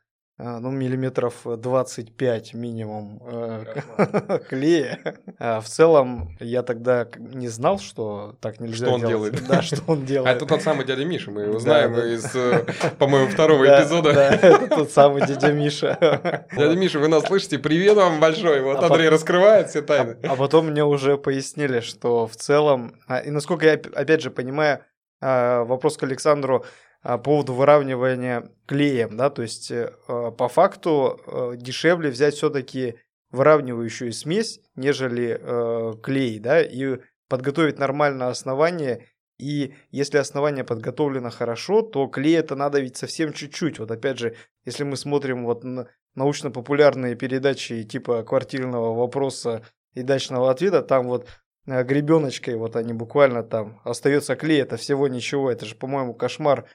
ну, 0.60 0.72
миллиметров 0.72 1.36
25 1.46 2.54
минимум 2.54 3.22
э, 3.26 4.40
клея. 4.50 5.00
А 5.40 5.62
в 5.62 5.66
целом, 5.68 6.36
я 6.40 6.64
тогда 6.64 7.08
не 7.18 7.48
знал, 7.48 7.80
что 7.80 8.36
так 8.42 8.60
нельзя 8.60 8.86
Что 8.88 8.96
он 8.96 9.02
делать. 9.02 9.34
делает. 9.34 9.48
Да, 9.48 9.62
что 9.62 9.82
он 9.88 10.06
делает. 10.06 10.28
А 10.34 10.36
это 10.36 10.46
тот 10.46 10.62
самый 10.62 10.86
дядя 10.86 11.06
Миша, 11.06 11.32
мы 11.32 11.42
его 11.44 11.60
знаем 11.60 11.94
из, 11.96 12.36
э, 12.36 12.66
по-моему, 13.00 13.28
второго 13.32 13.66
Да, 13.66 13.82
эпизода. 13.84 14.14
Да, 14.14 14.30
это 14.34 14.68
тот 14.76 14.92
самый 14.92 15.26
дядя 15.26 15.52
Миша. 15.52 16.46
Дядя 16.56 16.76
Миша, 16.76 17.00
вы 17.00 17.08
нас 17.08 17.24
слышите? 17.26 17.60
Привет 17.60 17.96
вам 17.96 18.20
большой. 18.20 18.62
Вот 18.62 18.78
А 18.84 18.88
Андрей 18.88 19.08
пот- 19.10 19.14
раскрывает 19.14 19.70
все 19.70 19.82
тайны. 19.82 20.18
А 20.24 20.36
потом 20.36 20.68
мне 20.68 20.84
уже 20.84 21.18
пояснили, 21.18 21.80
что 21.80 22.28
в 22.28 22.36
целом, 22.36 22.96
а, 23.08 23.20
и 23.20 23.30
насколько 23.30 23.66
я 23.66 23.76
оп- 23.76 23.88
опять 23.96 24.22
же 24.22 24.30
понимаю, 24.32 24.80
а, 25.22 25.64
вопрос 25.64 25.98
к 25.98 26.04
Александру 26.04 26.64
а, 26.64 26.66
по 27.04 27.18
поводу 27.18 27.54
выравнивания 27.54 28.50
клеем, 28.66 29.18
да, 29.18 29.30
то 29.30 29.42
есть 29.42 29.70
э, 29.72 29.94
а, 30.08 30.32
по 30.32 30.48
факту 30.48 31.20
э, 31.28 31.58
дешевле 31.58 32.10
взять 32.10 32.36
все-таки 32.36 32.96
выравнивающую 33.32 34.14
смесь, 34.14 34.62
нежели 34.76 35.38
э, 35.40 35.94
клей, 36.02 36.40
да, 36.40 36.62
и 36.62 37.00
подготовить 37.28 37.78
нормальное 37.78 38.28
основание. 38.28 39.08
И 39.38 39.74
если 39.92 40.18
основание 40.18 40.64
подготовлено 40.64 41.30
хорошо, 41.30 41.82
то 41.82 42.08
клей 42.08 42.38
это 42.38 42.56
надо 42.56 42.80
ведь 42.80 42.96
совсем 42.96 43.34
чуть-чуть. 43.34 43.80
Вот 43.80 43.92
опять 43.92 44.20
же, 44.20 44.36
если 44.64 44.84
мы 44.84 44.96
смотрим 44.96 45.44
вот 45.44 45.64
на 45.64 45.90
научно-популярные 46.16 47.16
передачи 47.16 47.84
типа 47.84 48.24
квартирного 48.24 48.94
вопроса 48.94 49.64
и 49.94 50.04
дачного 50.04 50.52
ответа, 50.52 50.84
там 50.84 51.08
вот 51.08 51.28
гребеночкой, 51.66 52.56
вот 52.56 52.76
они 52.76 52.94
буквально 52.94 53.42
там 53.44 53.82
остается 53.84 54.36
клей, 54.36 54.62
это 54.62 54.78
всего 54.78 55.08
ничего, 55.08 55.52
это 55.52 55.66
же, 55.66 55.76
по-моему, 55.76 56.14
кошмар 56.14 56.70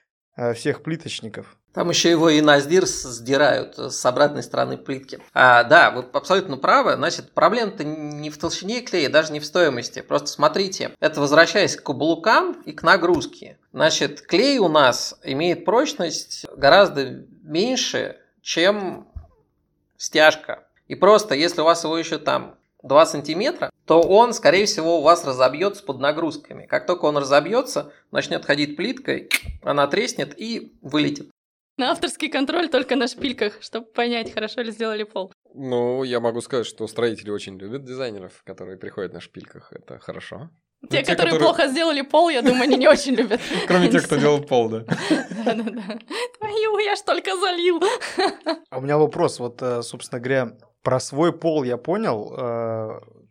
всех 0.54 0.82
плиточников. 0.82 1.56
Там 1.74 1.90
еще 1.90 2.10
его 2.10 2.28
и 2.30 2.40
на 2.40 2.60
сдир 2.60 2.86
с- 2.86 3.02
сдирают 3.02 3.78
с 3.78 4.04
обратной 4.06 4.42
стороны 4.42 4.76
плитки. 4.78 5.20
А, 5.34 5.62
да, 5.64 5.90
вы 5.90 6.04
абсолютно 6.12 6.56
правы. 6.56 6.94
Значит, 6.96 7.32
проблема-то 7.32 7.84
не 7.84 8.30
в 8.30 8.38
толщине 8.38 8.80
клея, 8.80 9.10
даже 9.10 9.32
не 9.32 9.38
в 9.40 9.44
стоимости. 9.46 10.00
Просто 10.00 10.28
смотрите, 10.28 10.92
это 10.98 11.20
возвращаясь 11.20 11.76
к 11.76 11.82
каблукам 11.84 12.60
и 12.62 12.72
к 12.72 12.82
нагрузке. 12.82 13.58
Значит, 13.72 14.22
клей 14.22 14.58
у 14.58 14.68
нас 14.68 15.14
имеет 15.22 15.64
прочность 15.64 16.46
гораздо 16.56 17.24
меньше, 17.42 18.16
чем 18.42 19.06
стяжка. 19.96 20.64
И 20.88 20.94
просто, 20.94 21.34
если 21.34 21.60
у 21.60 21.64
вас 21.64 21.84
его 21.84 21.96
еще 21.98 22.18
там 22.18 22.56
2 22.88 23.06
сантиметра, 23.06 23.70
то 23.86 24.00
он, 24.00 24.32
скорее 24.34 24.66
всего, 24.66 24.98
у 24.98 25.02
вас 25.02 25.24
разобьется 25.24 25.82
под 25.84 26.00
нагрузками. 26.00 26.66
Как 26.66 26.86
только 26.86 27.04
он 27.04 27.16
разобьется, 27.18 27.92
начнет 28.10 28.44
ходить 28.44 28.76
плиткой, 28.76 29.28
она 29.62 29.86
треснет 29.86 30.34
и 30.40 30.72
вылетит. 30.82 31.30
На 31.76 31.92
авторский 31.92 32.28
контроль 32.28 32.68
только 32.68 32.96
на 32.96 33.06
шпильках, 33.06 33.58
чтобы 33.62 33.86
понять, 33.86 34.34
хорошо 34.34 34.62
ли 34.62 34.72
сделали 34.72 35.04
пол. 35.04 35.32
Ну, 35.54 36.02
я 36.02 36.18
могу 36.18 36.40
сказать, 36.40 36.66
что 36.66 36.86
строители 36.88 37.30
очень 37.30 37.56
любят 37.56 37.84
дизайнеров, 37.84 38.42
которые 38.44 38.76
приходят 38.76 39.12
на 39.12 39.20
шпильках. 39.20 39.72
Это 39.72 39.98
хорошо. 40.00 40.50
Те, 40.90 40.98
те, 41.02 41.12
которые 41.12 41.34
которые- 41.34 41.40
плохо 41.40 41.66
сделали 41.68 42.02
пол, 42.02 42.28
я 42.28 42.42
думаю, 42.42 42.62
они 42.62 42.76
не 42.76 42.88
очень 42.88 43.14
любят. 43.14 43.40
Кроме 43.66 43.88
тех, 43.88 44.04
кто 44.04 44.16
делал 44.16 44.40
пол, 44.42 44.68
да. 44.68 44.84
Да-да-да. 45.44 45.98
Твою, 46.38 46.78
я 46.78 46.94
ж 46.96 47.00
только 47.06 47.36
залил. 47.36 47.80
А 48.70 48.78
у 48.78 48.80
меня 48.80 48.96
вопрос, 48.98 49.38
вот, 49.40 49.60
э, 49.62 49.82
собственно 49.82 50.20
говоря, 50.20 50.56
про 50.88 51.00
свой 51.00 51.38
пол 51.38 51.64
я 51.64 51.76
понял, 51.76 52.32
э, 52.32 52.36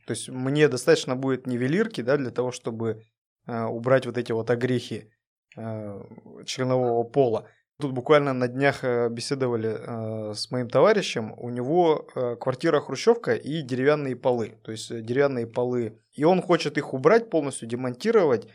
то 0.06 0.12
есть 0.12 0.30
мне 0.30 0.68
достаточно 0.68 1.16
будет 1.16 1.48
нивелирки, 1.48 2.02
да, 2.02 2.16
для 2.16 2.30
того, 2.30 2.52
чтобы 2.52 3.02
э, 3.48 3.64
убрать 3.64 4.06
вот 4.06 4.16
эти 4.16 4.32
вот 4.32 4.52
огрехи 4.52 5.12
э, 5.58 6.04
чернового 6.46 7.04
пола. 7.04 7.48
Тут 7.80 7.94
буквально 7.94 8.34
на 8.34 8.48
днях 8.48 8.84
беседовали 9.10 10.34
с 10.36 10.52
моим 10.52 10.70
товарищем. 10.70 11.34
У 11.38 11.50
него 11.50 12.08
квартира 12.40 12.80
хрущевка 12.80 13.34
и 13.34 13.64
деревянные 13.64 14.16
полы. 14.16 14.60
То 14.64 14.72
есть 14.72 14.90
деревянные 14.90 15.48
полы. 15.48 16.00
И 16.12 16.24
он 16.24 16.44
хочет 16.44 16.78
их 16.78 16.94
убрать, 16.94 17.32
полностью 17.32 17.68
демонтировать 17.68 18.48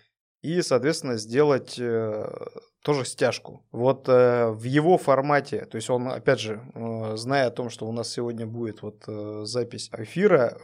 и, 0.43 0.61
соответственно, 0.61 1.17
сделать 1.17 1.77
э, 1.79 2.29
тоже 2.83 3.05
стяжку. 3.05 3.65
Вот 3.71 4.09
э, 4.09 4.51
в 4.51 4.65
его 4.65 4.99
формате, 4.99 5.67
то 5.71 5.77
есть 5.77 5.89
он, 5.89 6.09
опять 6.09 6.41
же, 6.41 6.61
э, 6.75 7.17
зная 7.17 7.47
о 7.47 7.51
том, 7.51 7.71
что 7.71 7.87
у 7.87 7.93
нас 7.93 8.11
сегодня 8.11 8.45
будет 8.45 8.83
вот 8.83 9.05
запись 9.47 9.89
эфира 9.97 10.59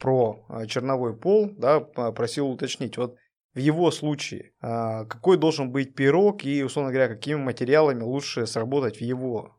про 0.00 0.44
черновой 0.68 1.16
пол, 1.16 1.50
да, 1.58 1.80
просил 1.80 2.48
уточнить, 2.48 2.96
вот 2.96 3.16
в 3.54 3.58
его 3.58 3.92
случае, 3.92 4.50
какой 4.60 5.36
должен 5.36 5.70
быть 5.70 5.94
пирог 5.94 6.44
и, 6.44 6.64
условно 6.64 6.90
говоря, 6.90 7.06
какими 7.06 7.36
материалами 7.36 8.02
лучше 8.02 8.48
сработать 8.48 8.96
в 8.96 9.00
его 9.00 9.52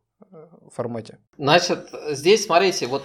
формате? 0.70 1.20
Значит, 1.38 1.88
здесь, 2.12 2.46
смотрите, 2.46 2.88
вот 2.88 3.04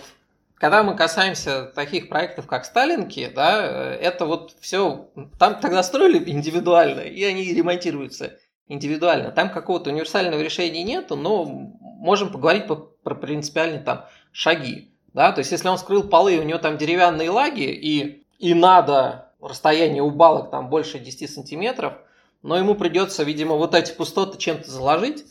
когда 0.60 0.82
мы 0.82 0.94
касаемся 0.94 1.72
таких 1.74 2.10
проектов, 2.10 2.46
как 2.46 2.66
Сталинки, 2.66 3.32
да, 3.34 3.62
э, 3.62 3.94
это 3.94 4.26
вот 4.26 4.54
все, 4.60 5.08
там 5.38 5.58
тогда 5.58 5.82
строили 5.82 6.22
индивидуально, 6.30 7.00
и 7.00 7.24
они 7.24 7.54
ремонтируются 7.54 8.38
индивидуально. 8.68 9.30
Там 9.30 9.48
какого-то 9.48 9.88
универсального 9.88 10.42
решения 10.42 10.82
нету, 10.82 11.16
но 11.16 11.46
можем 11.46 12.30
поговорить 12.30 12.66
по- 12.66 12.76
про 12.76 13.14
принципиальные 13.14 13.80
там 13.80 14.04
шаги. 14.32 14.92
Да? 15.14 15.32
То 15.32 15.38
есть, 15.38 15.50
если 15.50 15.66
он 15.66 15.78
скрыл 15.78 16.02
полы, 16.02 16.38
у 16.38 16.42
него 16.42 16.58
там 16.58 16.76
деревянные 16.76 17.30
лаги, 17.30 17.70
и, 17.70 18.26
и 18.38 18.52
надо 18.52 19.32
расстояние 19.40 20.02
у 20.02 20.10
балок 20.10 20.50
там 20.50 20.68
больше 20.68 20.98
10 20.98 21.30
сантиметров, 21.30 21.94
но 22.42 22.58
ему 22.58 22.74
придется, 22.74 23.22
видимо, 23.24 23.54
вот 23.54 23.74
эти 23.74 23.92
пустоты 23.92 24.36
чем-то 24.36 24.70
заложить, 24.70 25.24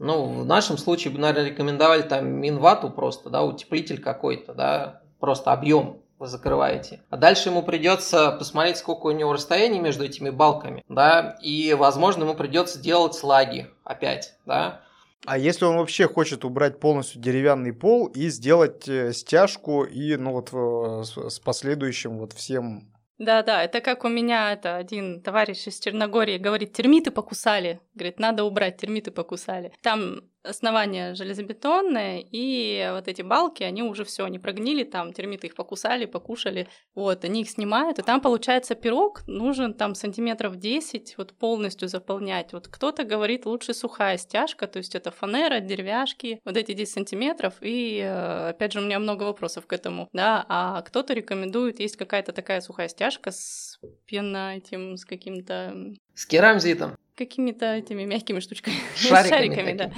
ну, 0.00 0.24
в 0.24 0.46
нашем 0.46 0.78
случае 0.78 1.12
бы, 1.12 1.20
наверное, 1.20 1.50
рекомендовали 1.50 2.02
там 2.02 2.26
минвату 2.26 2.90
просто, 2.90 3.28
да, 3.28 3.42
утеплитель 3.42 4.00
какой-то, 4.00 4.54
да, 4.54 5.02
просто 5.20 5.52
объем 5.52 5.98
вы 6.18 6.26
закрываете. 6.26 7.00
А 7.10 7.16
дальше 7.16 7.50
ему 7.50 7.62
придется 7.62 8.32
посмотреть, 8.32 8.78
сколько 8.78 9.06
у 9.06 9.10
него 9.10 9.32
расстояние 9.32 9.80
между 9.80 10.04
этими 10.04 10.30
балками, 10.30 10.82
да, 10.88 11.36
и, 11.42 11.74
возможно, 11.74 12.24
ему 12.24 12.34
придется 12.34 12.80
делать 12.80 13.14
слаги 13.14 13.68
опять, 13.84 14.34
да. 14.46 14.80
А 15.26 15.36
если 15.36 15.66
он 15.66 15.76
вообще 15.76 16.08
хочет 16.08 16.46
убрать 16.46 16.80
полностью 16.80 17.20
деревянный 17.20 17.74
пол 17.74 18.06
и 18.06 18.28
сделать 18.30 18.88
э, 18.88 19.12
стяжку 19.12 19.84
и, 19.84 20.16
ну 20.16 20.32
вот, 20.32 20.48
э, 20.52 21.02
с, 21.04 21.34
с 21.34 21.38
последующим 21.38 22.18
вот 22.18 22.32
всем 22.32 22.89
Да-да, 23.20 23.62
это 23.62 23.82
как 23.82 24.04
у 24.04 24.08
меня 24.08 24.50
это 24.50 24.76
один 24.76 25.20
товарищ 25.20 25.66
из 25.66 25.78
Черногории 25.78 26.38
говорит, 26.38 26.72
термиты 26.72 27.10
покусали. 27.10 27.78
Говорит, 27.94 28.18
надо 28.18 28.44
убрать, 28.44 28.78
термиты 28.78 29.10
покусали. 29.10 29.72
Там 29.82 30.22
основание 30.42 31.14
железобетонное, 31.14 32.24
и 32.30 32.90
вот 32.92 33.08
эти 33.08 33.22
балки, 33.22 33.62
они 33.62 33.82
уже 33.82 34.04
все, 34.04 34.24
они 34.24 34.38
прогнили, 34.38 34.84
там 34.84 35.12
термиты 35.12 35.48
их 35.48 35.54
покусали, 35.54 36.06
покушали, 36.06 36.68
вот, 36.94 37.24
они 37.24 37.42
их 37.42 37.50
снимают, 37.50 37.98
и 37.98 38.02
там 38.02 38.20
получается 38.20 38.74
пирог, 38.74 39.22
нужен 39.26 39.74
там 39.74 39.94
сантиметров 39.94 40.56
10 40.56 41.14
вот 41.18 41.32
полностью 41.34 41.88
заполнять. 41.88 42.52
Вот 42.52 42.68
кто-то 42.68 43.04
говорит, 43.04 43.46
лучше 43.46 43.74
сухая 43.74 44.16
стяжка, 44.18 44.66
то 44.66 44.78
есть 44.78 44.94
это 44.94 45.10
фанера, 45.10 45.60
деревяшки, 45.60 46.40
вот 46.44 46.56
эти 46.56 46.72
10 46.72 46.92
сантиметров, 46.92 47.54
и 47.60 48.00
э, 48.02 48.50
опять 48.50 48.72
же 48.72 48.80
у 48.80 48.82
меня 48.82 48.98
много 48.98 49.24
вопросов 49.24 49.66
к 49.66 49.72
этому, 49.72 50.08
да, 50.12 50.44
а 50.48 50.82
кто-то 50.82 51.14
рекомендует, 51.14 51.80
есть 51.80 51.96
какая-то 51.96 52.32
такая 52.32 52.60
сухая 52.60 52.88
стяжка 52.88 53.30
с 53.30 53.69
пена 54.06 54.56
этим, 54.56 54.96
с 54.96 55.04
каким-то... 55.04 55.74
С 56.14 56.26
керамзитом. 56.26 56.96
Какими-то 57.16 57.66
этими 57.74 58.04
мягкими 58.04 58.40
штучками. 58.40 58.76
Шариками, 58.96 59.28
Шариками 59.54 59.72
да. 59.76 59.92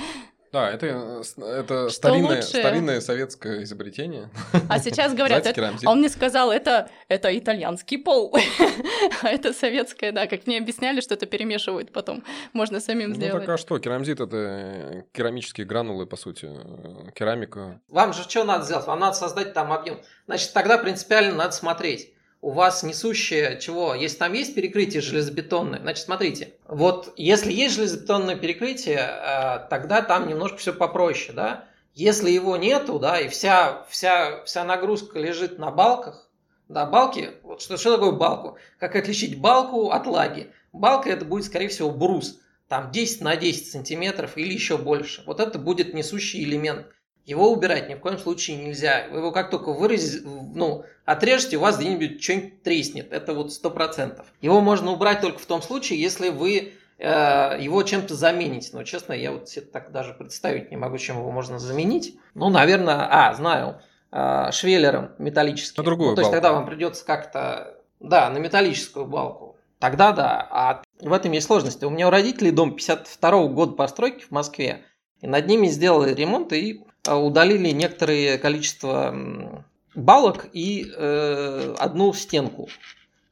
Да, 0.53 0.71
это, 0.71 1.23
это 1.39 1.89
Что 1.89 1.89
старинное, 1.89 2.37
лучше? 2.37 2.49
старинное 2.49 3.01
советское 3.01 3.63
изобретение. 3.63 4.29
А 4.69 4.79
сейчас 4.79 5.15
говорят, 5.15 5.47
это- 5.47 5.75
а 5.83 5.91
он 5.91 6.01
мне 6.01 6.11
сказал, 6.11 6.53
это, 6.53 6.91
это 7.09 7.37
итальянский 7.37 7.97
пол, 7.97 8.37
а 9.23 9.29
это 9.29 9.55
советское, 9.55 10.13
да, 10.13 10.27
как 10.27 10.47
мне 10.47 10.59
объясняли, 10.59 11.01
что 11.01 11.15
это 11.15 11.25
перемешивают 11.25 11.91
потом, 11.91 12.23
можно 12.53 12.81
самим 12.81 13.11
Ну 13.11 13.15
сделать. 13.15 13.47
так 13.47 13.55
а 13.55 13.57
что, 13.57 13.79
керамзит 13.79 14.21
это 14.21 15.07
керамические 15.13 15.67
гранулы, 15.67 16.05
по 16.05 16.17
сути, 16.17 16.51
э, 16.53 17.13
керамика. 17.15 17.81
Вам 17.89 18.13
же 18.13 18.23
что 18.25 18.45
надо 18.45 18.67
сделать? 18.67 18.87
Вам 18.87 19.01
надо 19.01 19.17
создать 19.17 19.55
там 19.55 19.73
объем. 19.73 20.03
Значит, 20.27 20.53
тогда 20.53 20.77
принципиально 20.77 21.35
надо 21.35 21.53
смотреть. 21.53 22.13
У 22.43 22.51
вас 22.51 22.83
несущее 22.83 23.57
чего? 23.61 23.95
Если 23.95 24.19
там 24.19 24.33
есть 24.33 24.57
перекрытие 24.57 25.01
железобетонное, 25.01 25.79
значит, 25.79 26.05
смотрите. 26.05 26.55
Вот 26.67 27.13
если 27.17 27.53
есть 27.53 27.77
железобетонное 27.77 28.35
перекрытие, 28.35 28.99
э, 28.99 29.69
тогда 29.71 30.03
там 30.03 30.27
немножко 30.27 30.59
все 30.59 30.73
попроще, 30.73 31.33
да? 31.33 31.67
Если 31.95 32.31
его 32.31 32.57
нету, 32.57 32.99
да, 32.99 33.21
и 33.21 33.29
вся, 33.29 33.85
вся, 33.89 34.43
вся 34.45 34.65
нагрузка 34.65 35.21
лежит 35.21 35.61
на 35.61 35.71
балках, 35.71 36.29
да, 36.69 36.85
балки, 36.85 37.31
вот 37.45 37.63
что, 37.63 37.77
что 37.77 37.95
такое 37.95 38.11
балку? 38.11 38.59
Как 38.81 38.97
отличить 38.97 39.41
балку 39.41 39.91
от 39.91 40.09
лаги? 40.09 40.51
Балка 40.73 41.11
это 41.11 41.25
будет, 41.25 41.45
скорее 41.45 41.69
всего, 41.69 41.93
брус, 41.93 42.41
там 42.67 42.91
10 42.91 43.21
на 43.21 43.37
10 43.37 43.71
сантиметров 43.71 44.37
или 44.37 44.53
еще 44.53 44.79
больше. 44.79 45.23
Вот 45.27 45.39
это 45.39 45.61
будет 45.61 45.95
несущий 45.95 46.43
элемент. 46.43 46.87
Его 47.25 47.53
убирать 47.53 47.89
ни 47.89 47.95
в 47.95 48.01
коем 48.01 48.19
случае 48.19 48.57
нельзя. 48.57 49.07
Вы 49.11 49.19
его 49.19 49.31
как 49.31 49.51
только 49.51 49.73
выразите, 49.73 50.27
ну, 50.27 50.85
отрежете, 51.05 51.57
у 51.57 51.61
вас 51.61 51.79
где-нибудь 51.79 52.23
что-нибудь 52.23 52.63
треснет. 52.63 53.13
Это 53.13 53.33
вот 53.33 53.53
сто 53.53 53.71
процентов. 53.71 54.27
Его 54.41 54.61
можно 54.61 54.91
убрать 54.91 55.21
только 55.21 55.39
в 55.39 55.47
том 55.47 55.63
случае, 55.63 56.01
если 56.01 56.31
вы 56.31 56.73
э, 56.99 57.57
его 57.61 57.83
чем-то 57.85 58.17
замените. 58.17 58.71
Но, 58.73 58.83
честно, 58.83 59.13
я 59.13 59.31
вот 59.31 59.49
себе 59.49 59.67
так 59.67 59.93
даже 59.93 60.15
представить 60.15 60.73
не 60.73 60.77
могу, 60.77 60.99
чем 60.99 61.19
его 61.19 61.31
можно 61.31 61.61
заменить. 61.61 62.19
Ну, 62.35 62.49
наверное, 62.49 63.07
а, 63.09 63.35
знаю, 63.35 63.81
э, 64.11 64.51
швеллером 64.51 65.13
металлическим. 65.19 65.83
На 65.83 65.85
другую 65.85 66.11
ну, 66.11 66.17
то 66.17 66.23
есть 66.23 66.33
балку. 66.33 66.43
тогда 66.43 66.59
вам 66.59 66.67
придется 66.67 67.05
как-то, 67.05 67.79
да, 68.01 68.31
на 68.31 68.39
металлическую 68.39 69.07
балку. 69.07 69.57
Тогда 69.79 70.13
да. 70.13 70.49
А 70.51 70.83
в 71.01 71.13
этом 71.13 71.31
есть 71.33 71.47
сложность. 71.47 71.83
У 71.85 71.91
меня 71.91 72.09
у 72.09 72.11
родителей 72.11 72.51
дом 72.51 72.75
52 72.75 73.47
года 73.49 73.73
постройки 73.75 74.25
в 74.25 74.31
Москве. 74.31 74.85
И 75.21 75.27
над 75.27 75.47
ними 75.47 75.69
сделали 75.69 76.15
ремонт 76.15 76.53
и 76.53 76.85
удалили 77.09 77.71
некоторое 77.71 78.39
количество 78.39 79.65
балок 79.95 80.49
и 80.53 80.87
э, 80.95 81.75
одну 81.79 82.13
стенку. 82.13 82.69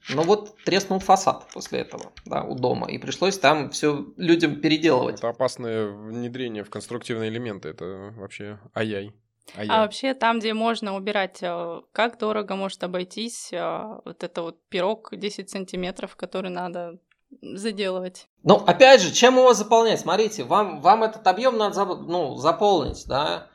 Но 0.09 0.23
вот 0.23 0.57
треснул 0.65 0.99
фасад 0.99 1.47
после 1.53 1.81
этого, 1.81 2.13
да, 2.25 2.43
у 2.43 2.57
дома. 2.57 2.89
И 2.89 2.99
пришлось 2.99 3.39
там 3.39 3.71
все 3.71 4.07
людям 4.17 4.61
переделывать. 4.61 5.19
Это 5.19 5.29
опасное 5.29 5.87
внедрение 5.89 6.65
в 6.65 6.71
конструктивные 6.71 7.31
элементы. 7.31 7.69
Это 7.69 8.13
вообще 8.17 8.59
ай-яй. 8.75 9.13
А 9.55 9.61
Ай-яй. 9.61 9.79
вообще 9.81 10.15
там, 10.15 10.39
где 10.39 10.55
можно 10.55 10.97
убирать, 10.97 11.39
э, 11.43 11.81
как 11.93 12.19
дорого 12.19 12.55
может 12.55 12.83
обойтись 12.85 13.53
э, 13.53 13.83
вот 14.05 14.23
это 14.23 14.43
вот 14.43 14.59
пирог 14.69 15.11
10 15.13 15.51
сантиметров, 15.51 16.15
который 16.17 16.51
надо 16.51 16.99
заделывать? 17.43 18.29
Ну, 18.43 18.57
опять 18.57 19.01
же, 19.01 19.13
чем 19.13 19.37
его 19.37 19.53
заполнять? 19.55 20.01
Смотрите, 20.01 20.45
вам, 20.45 20.81
вам 20.81 21.03
этот 21.03 21.27
объем 21.27 21.57
надо 21.57 21.85
ну, 21.85 22.37
заполнить, 22.37 23.05
да. 23.07 23.49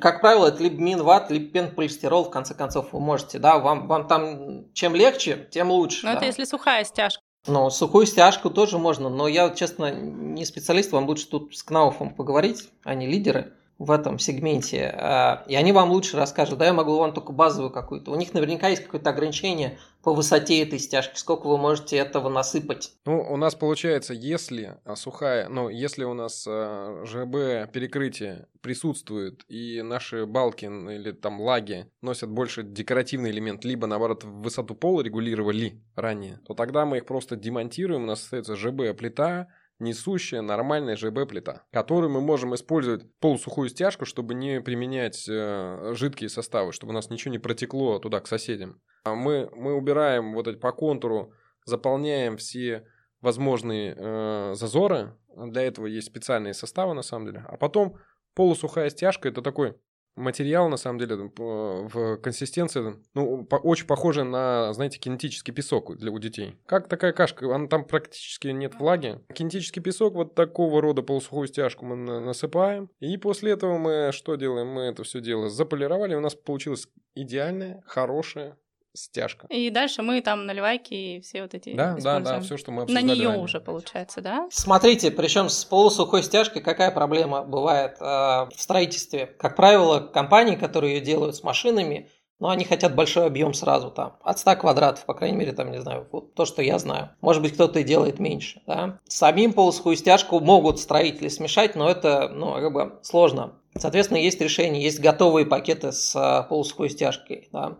Как 0.00 0.20
правило, 0.20 0.46
это 0.46 0.62
либо 0.62 0.80
минват, 0.80 1.30
либо 1.30 1.50
пенполистирол, 1.50 2.24
в 2.24 2.30
конце 2.30 2.54
концов, 2.54 2.92
вы 2.92 3.00
можете, 3.00 3.38
да, 3.38 3.58
вам, 3.58 3.88
вам 3.88 4.06
там 4.06 4.72
чем 4.72 4.94
легче, 4.94 5.48
тем 5.50 5.70
лучше. 5.70 6.06
Но 6.06 6.12
да. 6.12 6.18
это 6.18 6.26
если 6.26 6.44
сухая 6.44 6.84
стяжка. 6.84 7.22
Ну, 7.46 7.70
сухую 7.70 8.06
стяжку 8.06 8.50
тоже 8.50 8.78
можно, 8.78 9.08
но 9.08 9.26
я, 9.26 9.50
честно, 9.50 9.90
не 9.90 10.44
специалист, 10.44 10.92
вам 10.92 11.06
лучше 11.06 11.26
тут 11.26 11.56
с 11.56 11.64
Кнауфом 11.64 12.14
поговорить, 12.14 12.68
они 12.84 13.06
лидеры 13.08 13.54
в 13.82 13.90
этом 13.90 14.18
сегменте, 14.20 14.94
а, 14.96 15.44
и 15.48 15.56
они 15.56 15.72
вам 15.72 15.90
лучше 15.90 16.16
расскажут. 16.16 16.58
Да, 16.58 16.66
я 16.66 16.72
могу 16.72 16.96
вам 16.96 17.12
только 17.12 17.32
базовую 17.32 17.70
какую-то. 17.70 18.12
У 18.12 18.14
них 18.14 18.32
наверняка 18.32 18.68
есть 18.68 18.84
какое-то 18.84 19.10
ограничение 19.10 19.78
по 20.04 20.14
высоте 20.14 20.62
этой 20.62 20.78
стяжки, 20.78 21.16
сколько 21.16 21.48
вы 21.48 21.58
можете 21.58 21.96
этого 21.96 22.28
насыпать. 22.28 22.92
Ну, 23.06 23.20
у 23.20 23.36
нас 23.36 23.56
получается, 23.56 24.14
если 24.14 24.78
а, 24.84 24.94
сухая, 24.94 25.48
ну, 25.48 25.68
если 25.68 26.04
у 26.04 26.14
нас 26.14 26.46
а, 26.48 27.04
ЖБ 27.04 27.72
перекрытие 27.72 28.46
присутствует, 28.60 29.44
и 29.48 29.82
наши 29.82 30.26
балки 30.26 30.66
или 30.66 31.10
там 31.10 31.40
лаги 31.40 31.90
носят 32.02 32.30
больше 32.30 32.62
декоративный 32.62 33.32
элемент, 33.32 33.64
либо, 33.64 33.88
наоборот, 33.88 34.22
высоту 34.22 34.76
пола 34.76 35.00
регулировали 35.02 35.82
ранее, 35.96 36.38
то 36.46 36.54
тогда 36.54 36.86
мы 36.86 36.98
их 36.98 37.06
просто 37.06 37.34
демонтируем, 37.34 38.04
у 38.04 38.06
нас 38.06 38.22
остается 38.22 38.54
ЖБ-плита, 38.54 39.48
несущая 39.82 40.40
нормальная 40.40 40.96
ЖБ-плита, 40.96 41.64
которую 41.72 42.10
мы 42.10 42.20
можем 42.20 42.54
использовать 42.54 43.04
полусухую 43.20 43.68
стяжку, 43.68 44.06
чтобы 44.06 44.34
не 44.34 44.60
применять 44.60 45.28
э, 45.28 45.92
жидкие 45.94 46.30
составы, 46.30 46.72
чтобы 46.72 46.92
у 46.92 46.94
нас 46.94 47.10
ничего 47.10 47.32
не 47.32 47.38
протекло 47.38 47.98
туда 47.98 48.20
к 48.20 48.26
соседям. 48.26 48.80
А 49.04 49.14
мы, 49.14 49.50
мы 49.54 49.74
убираем 49.74 50.34
вот 50.34 50.48
эти 50.48 50.56
по 50.56 50.72
контуру, 50.72 51.32
заполняем 51.66 52.36
все 52.36 52.86
возможные 53.20 53.94
э, 53.96 54.54
зазоры. 54.54 55.16
Для 55.36 55.62
этого 55.62 55.86
есть 55.86 56.06
специальные 56.06 56.54
составы, 56.54 56.94
на 56.94 57.02
самом 57.02 57.26
деле. 57.26 57.44
А 57.48 57.56
потом 57.56 57.96
полусухая 58.34 58.90
стяжка 58.90 59.28
это 59.28 59.42
такой 59.42 59.76
материал, 60.16 60.68
на 60.68 60.76
самом 60.76 60.98
деле, 60.98 61.30
в 61.36 62.16
консистенции, 62.18 62.94
ну, 63.14 63.44
по- 63.44 63.56
очень 63.56 63.86
похоже 63.86 64.24
на, 64.24 64.72
знаете, 64.72 64.98
кинетический 64.98 65.52
песок 65.52 65.96
для 65.96 66.10
у 66.10 66.18
детей. 66.18 66.56
Как 66.66 66.88
такая 66.88 67.12
кашка, 67.12 67.54
она 67.54 67.66
там 67.68 67.84
практически 67.84 68.48
нет 68.48 68.74
влаги. 68.78 69.20
Кинетический 69.34 69.82
песок, 69.82 70.14
вот 70.14 70.34
такого 70.34 70.80
рода 70.80 71.02
полусухую 71.02 71.48
стяжку 71.48 71.84
мы 71.86 71.96
на- 71.96 72.20
насыпаем. 72.20 72.90
И 73.00 73.16
после 73.16 73.52
этого 73.52 73.78
мы 73.78 74.10
что 74.12 74.36
делаем? 74.36 74.68
Мы 74.68 74.82
это 74.82 75.04
все 75.04 75.20
дело 75.20 75.48
заполировали, 75.48 76.14
у 76.14 76.20
нас 76.20 76.34
получилась 76.34 76.88
идеальная, 77.14 77.82
хорошая 77.86 78.56
стяжка. 78.94 79.46
И 79.48 79.70
дальше 79.70 80.02
мы 80.02 80.20
там 80.20 80.46
наливайки 80.46 80.94
и 80.94 81.20
все 81.20 81.42
вот 81.42 81.54
эти 81.54 81.74
Да, 81.74 81.92
да, 81.94 81.98
используем. 81.98 82.24
да, 82.24 82.40
все, 82.40 82.56
что 82.56 82.70
мы 82.70 82.76
На 82.78 82.82
обсуждали 82.84 83.06
нее 83.18 83.28
ранее. 83.28 83.42
уже 83.44 83.60
получается, 83.60 84.20
да? 84.20 84.48
Смотрите, 84.50 85.10
причем 85.10 85.48
с 85.48 85.64
полусухой 85.64 86.22
стяжкой 86.22 86.62
какая 86.62 86.90
проблема 86.90 87.42
бывает 87.42 87.96
э, 88.00 88.04
в 88.04 88.52
строительстве. 88.56 89.26
Как 89.38 89.56
правило, 89.56 90.00
компании, 90.00 90.56
которые 90.56 90.96
ее 90.96 91.00
делают 91.00 91.36
с 91.36 91.42
машинами, 91.42 92.08
ну, 92.38 92.48
они 92.48 92.64
хотят 92.64 92.96
большой 92.96 93.26
объем 93.26 93.54
сразу 93.54 93.90
там, 93.92 94.16
от 94.24 94.36
100 94.38 94.56
квадратов, 94.56 95.04
по 95.06 95.14
крайней 95.14 95.36
мере, 95.36 95.52
там, 95.52 95.70
не 95.70 95.80
знаю, 95.80 96.08
вот 96.10 96.34
то, 96.34 96.44
что 96.44 96.60
я 96.60 96.78
знаю. 96.80 97.10
Может 97.20 97.40
быть, 97.40 97.54
кто-то 97.54 97.78
и 97.78 97.84
делает 97.84 98.18
меньше, 98.18 98.62
да. 98.66 98.98
Самим 99.06 99.52
полусухую 99.52 99.94
стяжку 99.96 100.40
могут 100.40 100.80
строители 100.80 101.28
смешать, 101.28 101.76
но 101.76 101.88
это, 101.88 102.28
ну, 102.30 102.54
как 102.54 102.72
бы 102.72 102.98
сложно. 103.02 103.52
Соответственно, 103.78 104.18
есть 104.18 104.40
решение, 104.40 104.82
есть 104.82 104.98
готовые 105.00 105.46
пакеты 105.46 105.92
с 105.92 106.16
э, 106.16 106.48
полусухой 106.48 106.90
стяжкой, 106.90 107.48
да. 107.52 107.78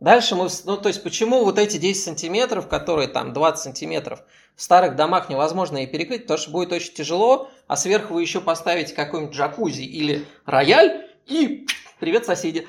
Дальше 0.00 0.36
мы, 0.36 0.48
ну 0.64 0.76
то 0.76 0.88
есть 0.88 1.02
почему 1.02 1.44
вот 1.44 1.58
эти 1.58 1.76
10 1.76 2.02
сантиметров, 2.02 2.68
которые 2.68 3.08
там 3.08 3.32
20 3.32 3.62
сантиметров, 3.62 4.22
в 4.54 4.62
старых 4.62 4.94
домах 4.94 5.28
невозможно 5.28 5.82
и 5.82 5.86
перекрыть, 5.86 6.22
потому 6.22 6.38
что 6.38 6.50
будет 6.50 6.72
очень 6.72 6.92
тяжело, 6.92 7.50
а 7.66 7.76
сверху 7.76 8.14
вы 8.14 8.22
еще 8.22 8.40
поставите 8.40 8.94
какой-нибудь 8.94 9.34
джакузи 9.34 9.82
или 9.82 10.24
рояль 10.46 11.08
и 11.26 11.66
привет, 11.98 12.26
соседи. 12.26 12.66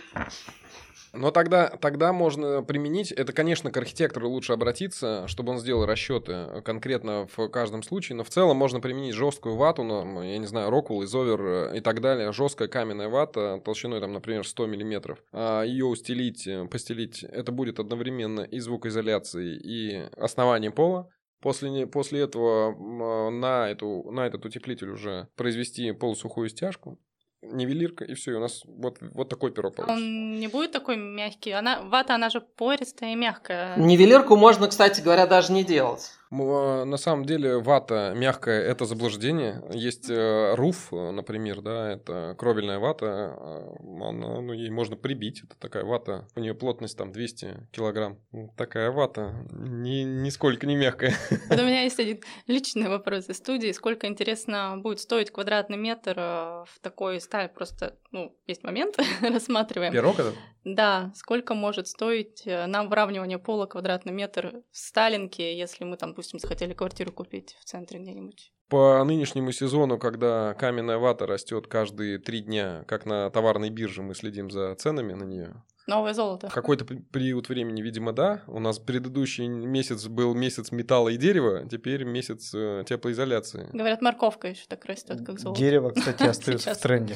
Но 1.14 1.32
тогда, 1.32 1.68
тогда 1.68 2.14
можно 2.14 2.62
применить, 2.64 3.12
это, 3.12 3.34
конечно, 3.34 3.72
к 3.72 3.78
архитектору 3.78 4.30
лучше 4.30 4.54
обратиться, 4.54 5.28
чтобы 5.28 5.52
он 5.52 5.60
сделал 5.60 5.86
расчеты 5.86 6.62
конкретно 6.64 7.28
в 7.36 7.48
каждом 7.50 7.84
случае, 7.84 8.16
но 8.18 8.24
в 8.24 8.30
целом 8.30 8.58
можно 8.58 8.80
применить 8.80 9.16
жесткую 9.16 9.56
вату, 9.56 9.84
ну, 9.84 10.22
я 10.22 10.38
не 10.38 10.46
знаю, 10.46 10.70
рокул, 10.70 11.04
изовер 11.04 11.42
э, 11.42 11.78
и 11.78 11.82
так 11.82 12.02
далее, 12.02 12.32
жесткая 12.32 12.68
каменная 12.68 13.10
вата 13.10 13.62
толщиной, 13.64 14.00
там, 14.00 14.14
например, 14.14 14.46
100 14.46 14.66
миллиметров, 14.68 15.24
А 15.32 15.64
ее 15.64 15.86
устелить, 15.86 16.48
э, 16.48 16.66
постелить, 16.66 17.24
это 17.24 17.52
будет 17.52 17.80
одновременно 17.80 18.42
и 18.42 18.60
звукоизоляцией, 18.60 19.58
и 19.58 20.10
основанием 20.18 20.74
пола, 20.74 21.10
После, 21.42 21.88
после 21.88 22.22
этого 22.22 23.30
на, 23.30 23.70
эту, 23.70 24.12
на 24.12 24.28
этот 24.28 24.46
утеплитель 24.46 24.90
уже 24.90 25.30
произвести 25.38 25.94
полусухую 25.94 26.50
стяжку, 26.50 27.00
нивелирка, 27.42 28.06
и 28.06 28.14
все, 28.14 28.32
и 28.32 28.36
у 28.36 28.40
нас 28.40 28.62
вот, 28.66 28.98
вот 29.02 29.30
такой 29.30 29.52
пирог 29.52 29.76
получится. 29.76 30.04
Он 30.04 30.40
не 30.40 30.48
будет 30.48 30.72
такой 30.72 30.98
мягкий. 30.98 31.52
Она, 31.52 31.82
вата, 31.82 32.16
она 32.16 32.30
же 32.30 32.42
пористая 32.42 33.14
и 33.14 33.16
мягкая. 33.16 33.78
Нивелирку 33.78 34.36
можно, 34.36 34.68
кстати 34.68 35.02
говоря, 35.02 35.26
даже 35.26 35.52
не 35.54 35.64
делать. 35.64 36.12
М, 36.32 36.90
На 36.90 36.98
самом 36.98 37.26
деле 37.26 37.58
вата 37.58 38.14
мягкая– 38.16 38.62
это 38.64 38.86
заблуждение. 38.86 39.62
Есть 39.74 40.10
э, 40.10 40.54
руф, 40.56 40.90
э, 40.94 41.12
например, 41.12 41.62
да, 41.62 41.92
это 41.92 42.36
кровельная 42.38 42.80
вата, 42.80 43.06
э, 43.06 43.76
она, 43.82 44.42
ну, 44.42 44.54
ей 44.54 44.70
можно 44.70 44.96
прибить. 44.96 45.44
Это 45.44 45.58
такая 45.60 45.84
вата, 45.84 46.28
у 46.36 46.40
нее 46.40 46.54
плотность 46.54 46.98
там 46.98 47.12
200 47.12 47.68
килограмм. 47.72 48.20
Такая 48.56 48.92
вата, 48.92 49.46
ни, 49.52 50.04
нисколько 50.04 50.68
не 50.68 50.76
мягкая. 50.76 51.14
Вот 51.50 51.60
у 51.60 51.64
меня 51.64 51.82
есть 51.84 52.00
один 52.00 52.20
личный 52.48 52.90
вопрос 52.90 53.30
из 53.30 53.38
студии. 53.38 53.72
Сколько, 53.72 54.08
интересно, 54.08 54.78
будет 54.78 55.00
стоить 55.00 55.32
квадратный 55.32 55.78
метр 55.78 56.14
э, 56.18 56.66
в 56.68 56.80
такой 56.82 57.20
стали? 57.22 57.48
Просто, 57.48 57.98
ну, 58.12 58.36
есть 58.48 58.64
момент, 58.64 58.98
рассматриваем. 59.22 59.94
Пирог 59.94 60.20
этот? 60.20 60.36
Да, 60.66 61.12
сколько 61.16 61.54
может 61.54 61.88
стоить 61.88 62.44
э, 62.46 62.66
нам 62.66 62.90
выравнивание 62.90 63.40
пола 63.40 63.66
квадратный 63.66 64.12
метр 64.12 64.62
в 64.72 64.78
Сталинке, 64.78 65.58
если 65.58 65.84
мы 65.84 65.98
там, 65.98 66.10
допустим, 66.10 66.40
захотели 66.40 66.74
квартиру 66.74 67.12
купить 67.12 67.56
в 67.60 67.66
центре 67.66 68.00
где-нибудь? 68.00 68.52
По 68.68 69.04
нынешнему 69.04 69.52
сезону, 69.52 69.98
когда 69.98 70.54
каменная 70.54 70.98
вата 70.98 71.26
растет 71.26 71.68
каждые 71.68 72.20
три 72.20 72.42
дня, 72.42 72.84
как 72.88 73.06
на 73.06 73.30
товарной 73.32 73.70
бирже 73.70 74.04
мы 74.04 74.14
следим 74.14 74.52
за 74.52 74.76
ценами 74.76 75.14
на 75.14 75.24
нее, 75.24 75.64
Новое 75.90 76.14
золото. 76.14 76.50
В 76.50 76.54
какой-то 76.54 76.86
пе- 76.86 77.00
период 77.00 77.50
времени, 77.50 77.82
видимо, 77.82 78.14
да. 78.14 78.44
У 78.48 78.60
нас 78.60 78.78
предыдущий 78.78 79.48
месяц 79.48 80.06
был 80.08 80.36
месяц 80.36 80.72
металла 80.72 81.10
и 81.10 81.18
дерева, 81.18 81.68
теперь 81.70 82.04
месяц 82.04 82.52
э, 82.54 82.84
теплоизоляции. 82.88 83.68
Говорят, 83.74 84.02
морковка 84.02 84.50
еще 84.50 84.66
так 84.68 84.86
растет, 84.86 85.26
как 85.26 85.40
золото. 85.40 85.60
Дерево, 85.60 85.90
кстати, 85.90 86.24
остается 86.28 86.76
в 86.76 86.78
тренде. 86.78 87.16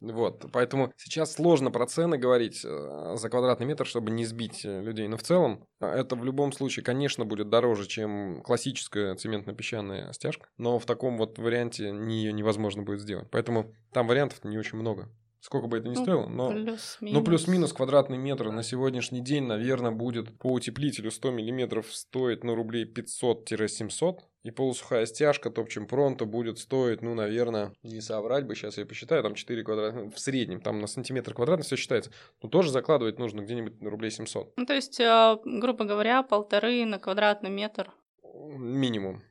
Вот, 0.00 0.46
поэтому 0.52 0.92
сейчас 0.96 1.32
сложно 1.32 1.70
про 1.70 1.86
цены 1.86 2.16
говорить 2.18 2.62
э, 2.64 3.14
за 3.16 3.28
квадратный 3.28 3.66
метр, 3.66 3.86
чтобы 3.86 4.10
не 4.10 4.24
сбить 4.24 4.64
э, 4.64 4.82
людей. 4.82 5.06
Но 5.06 5.16
в 5.16 5.22
целом 5.22 5.64
это 5.80 6.16
в 6.16 6.24
любом 6.24 6.52
случае, 6.52 6.82
конечно, 6.82 7.24
будет 7.24 7.50
дороже, 7.50 7.86
чем 7.86 8.42
классическая 8.42 9.14
цементно-песчаная 9.14 10.12
стяжка. 10.12 10.48
Но 10.56 10.78
в 10.78 10.86
таком 10.86 11.18
вот 11.18 11.38
варианте 11.38 11.84
ее 11.88 12.32
невозможно 12.32 12.82
будет 12.82 13.00
сделать. 13.00 13.28
Поэтому 13.30 13.72
там 13.92 14.06
вариантов 14.06 14.44
не 14.44 14.58
очень 14.58 14.78
много. 14.78 15.08
Сколько 15.44 15.66
бы 15.66 15.76
это 15.76 15.88
ни 15.88 15.94
Ну, 15.94 16.02
стоило, 16.02 16.26
но... 16.26 16.48
Плюс-минус. 16.48 17.18
Ну, 17.18 17.22
плюс-минус 17.22 17.74
квадратный 17.74 18.16
метр 18.16 18.50
на 18.50 18.62
сегодняшний 18.62 19.20
день, 19.20 19.44
наверное, 19.44 19.90
будет 19.90 20.38
по 20.38 20.50
утеплителю 20.50 21.10
100 21.10 21.32
миллиметров 21.32 21.94
стоить, 21.94 22.44
ну, 22.44 22.54
рублей 22.54 22.86
500-700. 22.86 24.20
И 24.44 24.50
полусухая 24.50 25.04
стяжка 25.04 25.50
топчем 25.50 25.86
пронто 25.86 26.24
будет 26.24 26.58
стоить, 26.58 27.02
ну, 27.02 27.12
наверное, 27.12 27.74
не 27.82 28.00
соврать 28.00 28.46
бы, 28.46 28.54
сейчас 28.54 28.78
я 28.78 28.86
посчитаю, 28.86 29.22
там 29.22 29.34
4 29.34 29.62
квадратных, 29.62 30.14
в 30.14 30.18
среднем, 30.18 30.62
там 30.62 30.78
на 30.78 30.86
сантиметр 30.86 31.34
квадратный 31.34 31.66
все 31.66 31.76
считается. 31.76 32.10
Но 32.42 32.48
тоже 32.48 32.70
закладывать 32.70 33.18
нужно 33.18 33.42
где-нибудь 33.42 33.82
на 33.82 33.90
рублей 33.90 34.12
700. 34.12 34.54
Ну, 34.56 34.64
то 34.64 34.72
есть, 34.72 34.98
э, 34.98 35.36
грубо 35.44 35.84
говоря, 35.84 36.22
полторы 36.22 36.86
на 36.86 36.98
квадратный 36.98 37.50
метр. 37.50 37.92
Минимум. 38.22 39.22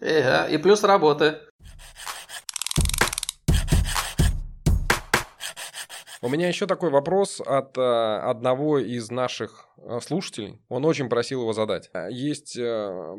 Эга, 0.00 0.44
и 0.44 0.58
плюс 0.58 0.84
работы. 0.84 1.40
У 6.26 6.28
меня 6.28 6.48
еще 6.48 6.66
такой 6.66 6.90
вопрос 6.90 7.40
от 7.40 7.78
э, 7.78 7.80
одного 7.80 8.80
из 8.80 9.12
наших 9.12 9.68
э, 9.76 10.00
слушателей. 10.02 10.58
Он 10.68 10.84
очень 10.84 11.08
просил 11.08 11.42
его 11.42 11.52
задать. 11.52 11.88
Э, 11.94 12.08
Есть 12.10 12.58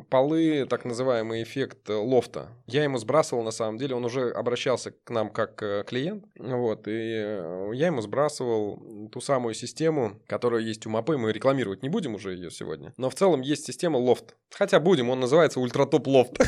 полы, 0.09 0.67
так 0.69 0.83
называемый 0.83 1.41
эффект 1.41 1.87
лофта. 1.87 2.49
Я 2.65 2.83
ему 2.83 2.97
сбрасывал, 2.97 3.43
на 3.43 3.51
самом 3.51 3.77
деле, 3.77 3.95
он 3.95 4.03
уже 4.03 4.29
обращался 4.29 4.91
к 4.91 5.09
нам 5.09 5.29
как 5.29 5.87
клиент. 5.87 6.25
Вот, 6.37 6.89
и 6.89 7.39
я 7.75 7.85
ему 7.85 8.01
сбрасывал 8.01 9.09
ту 9.09 9.21
самую 9.21 9.53
систему, 9.53 10.19
которая 10.27 10.61
есть 10.61 10.85
у 10.85 10.89
Мапы. 10.89 11.15
Мы 11.15 11.31
рекламировать 11.31 11.83
не 11.83 11.89
будем 11.89 12.13
уже 12.13 12.33
ее 12.33 12.51
сегодня. 12.51 12.93
Но 12.97 13.09
в 13.09 13.15
целом 13.15 13.39
есть 13.39 13.65
система 13.65 13.95
лофт. 13.95 14.35
Хотя 14.51 14.81
будем, 14.81 15.09
он 15.09 15.21
называется 15.21 15.61
ультратоп 15.61 16.07
лофт. 16.07 16.33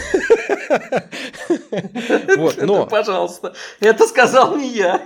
Вот, 2.37 2.57
но... 2.61 2.85
Пожалуйста, 2.85 3.55
это 3.79 4.07
сказал 4.07 4.55
не 4.55 4.69
я. 4.69 5.01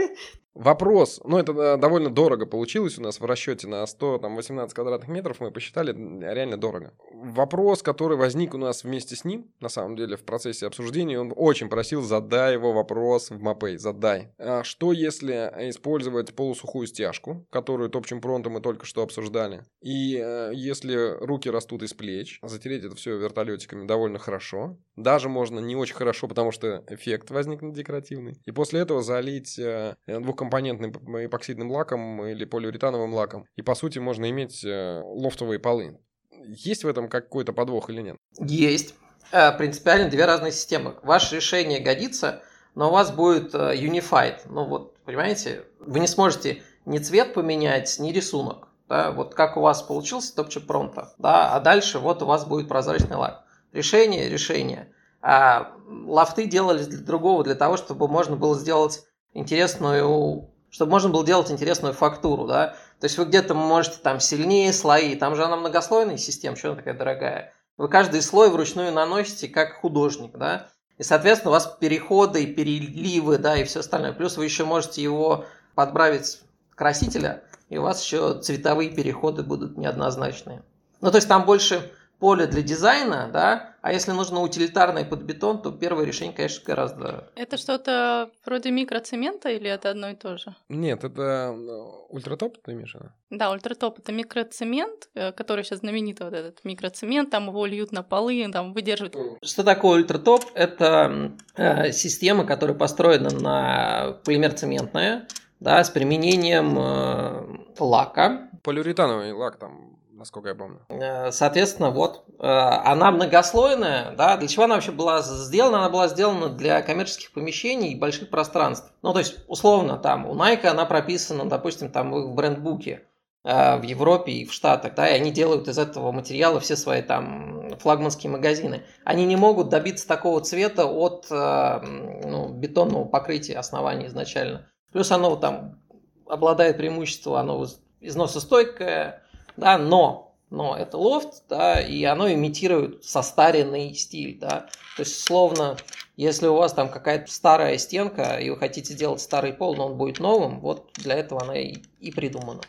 Вопрос, 0.55 1.19
ну 1.25 1.39
это 1.39 1.51
э, 1.51 1.77
довольно 1.77 2.11
дорого 2.11 2.45
получилось 2.45 2.99
у 2.99 3.01
нас 3.01 3.19
в 3.19 3.25
расчете 3.25 3.67
на 3.67 3.85
100, 3.87 4.19
там 4.19 4.35
18 4.35 4.73
квадратных 4.73 5.09
метров, 5.09 5.39
мы 5.39 5.49
посчитали, 5.49 5.91
реально 5.91 6.57
дорого. 6.57 6.93
Вопрос, 7.11 7.81
который 7.81 8.17
возник 8.17 8.53
у 8.53 8.57
нас 8.59 8.83
вместе 8.83 9.15
с 9.15 9.25
ним, 9.25 9.51
на 9.59 9.69
самом 9.69 9.95
деле, 9.95 10.15
в 10.15 10.23
процессе 10.23 10.67
обсуждения, 10.67 11.19
он 11.19 11.33
очень 11.35 11.69
просил, 11.69 12.03
задай 12.03 12.53
его 12.53 12.71
вопрос 12.71 13.31
в 13.31 13.41
Мапей, 13.41 13.77
задай. 13.77 14.29
А 14.37 14.63
что 14.63 14.91
если 14.93 15.33
использовать 15.69 16.35
полусухую 16.35 16.85
стяжку, 16.85 17.47
которую 17.49 17.89
топчем 17.89 18.21
пронто 18.21 18.51
мы 18.51 18.61
только 18.61 18.85
что 18.85 19.01
обсуждали, 19.01 19.63
и 19.81 20.21
э, 20.23 20.51
если 20.53 21.17
руки 21.25 21.49
растут 21.49 21.81
из 21.81 21.95
плеч, 21.95 22.39
затереть 22.43 22.83
это 22.83 22.95
все 22.95 23.17
вертолетиками 23.17 23.87
довольно 23.87 24.19
хорошо, 24.19 24.77
даже 24.95 25.29
можно 25.29 25.59
не 25.59 25.75
очень 25.75 25.95
хорошо, 25.95 26.27
потому 26.27 26.51
что 26.51 26.83
эффект 26.89 27.31
возникнет 27.31 27.73
декоративный, 27.73 28.37
и 28.45 28.51
после 28.51 28.81
этого 28.81 29.01
залить 29.01 29.57
э, 29.57 29.95
двухкомпонентным 30.43 30.91
эпоксидным 31.25 31.71
лаком 31.71 32.25
или 32.25 32.45
полиуретановым 32.45 33.13
лаком, 33.13 33.47
и 33.55 33.61
по 33.61 33.75
сути 33.75 33.99
можно 33.99 34.29
иметь 34.29 34.63
э, 34.63 35.01
лофтовые 35.03 35.59
полы. 35.59 35.99
Есть 36.45 36.83
в 36.83 36.87
этом 36.87 37.07
какой-то 37.07 37.53
подвох 37.53 37.89
или 37.89 38.01
нет? 38.01 38.17
Есть. 38.39 38.95
Э, 39.31 39.51
Принципиально 39.57 40.09
две 40.09 40.25
разные 40.25 40.51
системы. 40.51 40.95
Ваше 41.03 41.37
решение 41.37 41.79
годится, 41.79 42.43
но 42.75 42.89
у 42.89 42.91
вас 42.91 43.11
будет 43.11 43.55
э, 43.55 43.75
unified. 43.75 44.41
Ну 44.45 44.65
вот, 44.65 44.97
понимаете, 45.05 45.63
вы 45.79 45.99
не 45.99 46.07
сможете 46.07 46.61
ни 46.85 46.97
цвет 46.97 47.33
поменять, 47.33 47.97
ни 47.99 48.11
рисунок. 48.11 48.67
Да? 48.89 49.11
Вот 49.11 49.33
как 49.33 49.57
у 49.57 49.61
вас 49.61 49.81
получился 49.81 50.35
топче 50.35 50.59
пронто, 50.59 51.13
да? 51.17 51.55
а 51.55 51.59
дальше 51.59 51.99
вот 51.99 52.21
у 52.21 52.25
вас 52.25 52.45
будет 52.45 52.67
прозрачный 52.67 53.15
лак. 53.15 53.43
Решение, 53.71 54.29
решение. 54.29 54.91
А 55.21 55.71
лафты 55.87 56.45
делались 56.45 56.87
для 56.87 56.99
другого, 56.99 57.45
для 57.45 57.55
того, 57.55 57.77
чтобы 57.77 58.09
можно 58.09 58.35
было 58.35 58.59
сделать 58.59 59.03
интересную, 59.33 60.49
чтобы 60.69 60.91
можно 60.91 61.09
было 61.09 61.25
делать 61.25 61.51
интересную 61.51 61.93
фактуру, 61.93 62.47
да. 62.47 62.75
То 62.99 63.05
есть 63.05 63.17
вы 63.17 63.25
где-то 63.25 63.53
можете 63.53 63.97
там 64.01 64.19
сильнее 64.19 64.71
слои, 64.73 65.15
там 65.15 65.35
же 65.35 65.43
она 65.43 65.55
многослойная 65.55 66.17
система, 66.17 66.55
что 66.55 66.69
она 66.69 66.77
такая 66.77 66.93
дорогая. 66.93 67.53
Вы 67.77 67.89
каждый 67.89 68.21
слой 68.21 68.49
вручную 68.49 68.91
наносите 68.91 69.47
как 69.47 69.75
художник, 69.81 70.37
да. 70.37 70.67
И, 70.97 71.03
соответственно, 71.03 71.49
у 71.51 71.53
вас 71.53 71.75
переходы, 71.79 72.45
переливы, 72.45 73.39
да, 73.39 73.57
и 73.57 73.63
все 73.63 73.79
остальное. 73.79 74.13
Плюс 74.13 74.37
вы 74.37 74.45
еще 74.45 74.63
можете 74.63 75.01
его 75.01 75.45
подправить 75.75 76.41
красителя, 76.75 77.43
и 77.69 77.77
у 77.77 77.81
вас 77.81 78.03
еще 78.03 78.39
цветовые 78.39 78.89
переходы 78.89 79.43
будут 79.43 79.77
неоднозначные. 79.77 80.63
Ну, 81.01 81.09
то 81.11 81.17
есть 81.17 81.27
там 81.27 81.45
больше 81.45 81.91
поле 82.23 82.47
для 82.47 82.61
дизайна, 82.61 83.29
да, 83.33 83.75
а 83.81 83.91
если 83.91 84.13
нужно 84.13 84.39
утилитарное 84.39 85.03
под 85.03 85.23
бетон, 85.23 85.61
то 85.61 85.71
первое 85.71 86.05
решение, 86.05 86.33
конечно, 86.33 86.63
гораздо... 86.65 87.29
Это 87.35 87.57
что-то 87.57 88.29
вроде 88.45 88.71
микроцемента 88.71 89.49
или 89.49 89.69
это 89.69 89.89
одно 89.89 90.09
и 90.11 90.15
то 90.15 90.37
же? 90.37 90.55
Нет, 90.69 91.03
это 91.03 91.21
э, 91.21 91.83
ультратоп, 92.07 92.59
ты 92.63 92.71
имеешь 92.71 92.93
в 92.93 92.95
виду? 92.95 93.09
Да, 93.29 93.51
ультратоп 93.51 93.99
это 93.99 94.13
микроцемент, 94.13 95.09
э, 95.15 95.33
который 95.33 95.65
сейчас 95.65 95.79
знаменитый 95.79 96.25
вот 96.25 96.33
этот 96.33 96.63
микроцемент, 96.63 97.29
там 97.29 97.49
его 97.49 97.65
льют 97.65 97.91
на 97.91 98.03
полы, 98.03 98.49
там 98.53 98.71
выдерживают. 98.71 99.17
Что 99.43 99.65
такое 99.65 99.99
ультратоп? 99.99 100.45
Это 100.53 101.33
э, 101.57 101.91
система, 101.91 102.45
которая 102.45 102.77
построена 102.77 103.31
на 103.31 104.17
полимер-цементная, 104.23 105.27
да, 105.59 105.83
с 105.83 105.89
применением 105.89 106.79
э, 106.79 107.57
лака. 107.79 108.49
Полиуретановый 108.63 109.33
лак 109.33 109.57
там, 109.57 109.92
насколько 110.23 110.49
я 110.49 110.55
помню. 110.55 110.79
Э, 110.87 111.31
Соответственно, 111.31 111.89
вот 111.89 112.23
э, 112.39 112.45
она 112.47 113.11
многослойная, 113.11 114.15
да, 114.15 114.37
для 114.37 114.47
чего 114.47 114.63
она 114.63 114.75
вообще 114.75 114.93
была 114.93 115.21
сделана? 115.21 115.79
Она 115.79 115.89
была 115.89 116.07
сделана 116.07 116.47
для 116.47 116.81
коммерческих 116.81 117.33
помещений 117.33 117.91
и 117.91 117.99
больших 117.99 118.29
пространств. 118.29 118.89
Ну, 119.01 119.11
то 119.11 119.19
есть, 119.19 119.39
условно, 119.49 119.97
там 119.97 120.25
у 120.25 120.33
Nike 120.33 120.65
она 120.67 120.85
прописана, 120.85 121.49
допустим, 121.49 121.91
там 121.91 122.13
в 122.13 122.35
брендбуке 122.35 123.01
э, 123.43 123.77
в 123.77 123.83
Европе 123.83 124.31
и 124.31 124.45
в 124.45 124.53
Штатах, 124.53 124.95
да, 124.95 125.09
и 125.09 125.13
они 125.13 125.29
делают 125.29 125.67
из 125.67 125.77
этого 125.77 126.13
материала 126.13 126.61
все 126.61 126.77
свои 126.77 127.01
там 127.01 127.77
флагманские 127.79 128.31
магазины. 128.31 128.83
Они 129.03 129.25
не 129.25 129.35
могут 129.35 129.67
добиться 129.67 130.07
такого 130.07 130.39
цвета 130.39 130.85
от 130.85 131.27
ну, 131.29 132.49
бетонного 132.53 133.03
покрытия 133.05 133.57
основания 133.57 134.07
изначально. 134.07 134.69
Плюс 134.93 135.11
оно 135.11 135.35
там 135.35 135.81
обладает 136.27 136.77
преимуществом, 136.77 137.33
оно 137.33 137.65
износостойкое, 137.99 139.22
да, 139.57 139.77
но, 139.77 140.35
но 140.49 140.75
это 140.75 140.97
лофт, 140.97 141.43
да, 141.49 141.81
и 141.81 142.03
оно 142.03 142.31
имитирует 142.31 143.03
состаренный 143.03 143.93
стиль, 143.95 144.37
да. 144.39 144.67
То 144.95 145.01
есть, 145.01 145.19
словно, 145.23 145.77
если 146.15 146.47
у 146.47 146.55
вас 146.55 146.73
там 146.73 146.89
какая-то 146.89 147.31
старая 147.31 147.77
стенка, 147.77 148.37
и 148.37 148.49
вы 148.49 148.57
хотите 148.57 148.93
сделать 148.93 149.21
старый 149.21 149.53
пол, 149.53 149.75
но 149.75 149.87
он 149.87 149.97
будет 149.97 150.19
новым, 150.19 150.59
вот 150.59 150.91
для 150.93 151.15
этого 151.15 151.41
она 151.41 151.57
и, 151.57 151.77
и 151.99 152.11
придумана. 152.11 152.61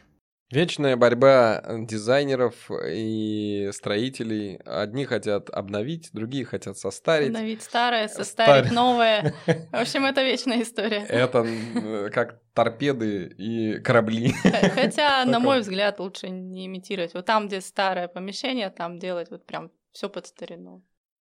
Вечная 0.55 0.97
борьба 0.97 1.65
дизайнеров 1.81 2.71
и 2.71 3.71
строителей. 3.73 4.61
Одни 4.65 5.05
хотят 5.05 5.51
обновить, 5.51 6.11
другие 6.13 6.45
хотят 6.45 6.79
состарить. 6.79 7.31
Обновить 7.31 7.61
старое, 7.61 8.07
состарить 8.07 8.67
Старое. 8.67 8.73
новое. 8.73 9.35
В 9.73 9.81
общем, 9.81 10.05
это 10.05 10.23
вечная 10.23 10.63
история. 10.63 11.05
Это 11.09 11.45
э, 11.45 12.09
как 12.15 12.39
торпеды 12.53 13.35
и 13.37 13.81
корабли. 13.81 14.33
Хотя, 14.77 15.25
на 15.27 15.41
мой 15.41 15.59
взгляд, 15.59 15.99
лучше 15.99 16.29
не 16.29 16.67
имитировать. 16.67 17.15
Вот 17.15 17.27
там, 17.27 17.49
где 17.49 17.61
старое 17.61 18.07
помещение, 18.07 18.71
там 18.71 19.01
делать 19.01 19.33
вот 19.33 19.45
прям 19.47 19.73
все 19.91 20.09
под 20.09 20.29
старину. 20.29 20.85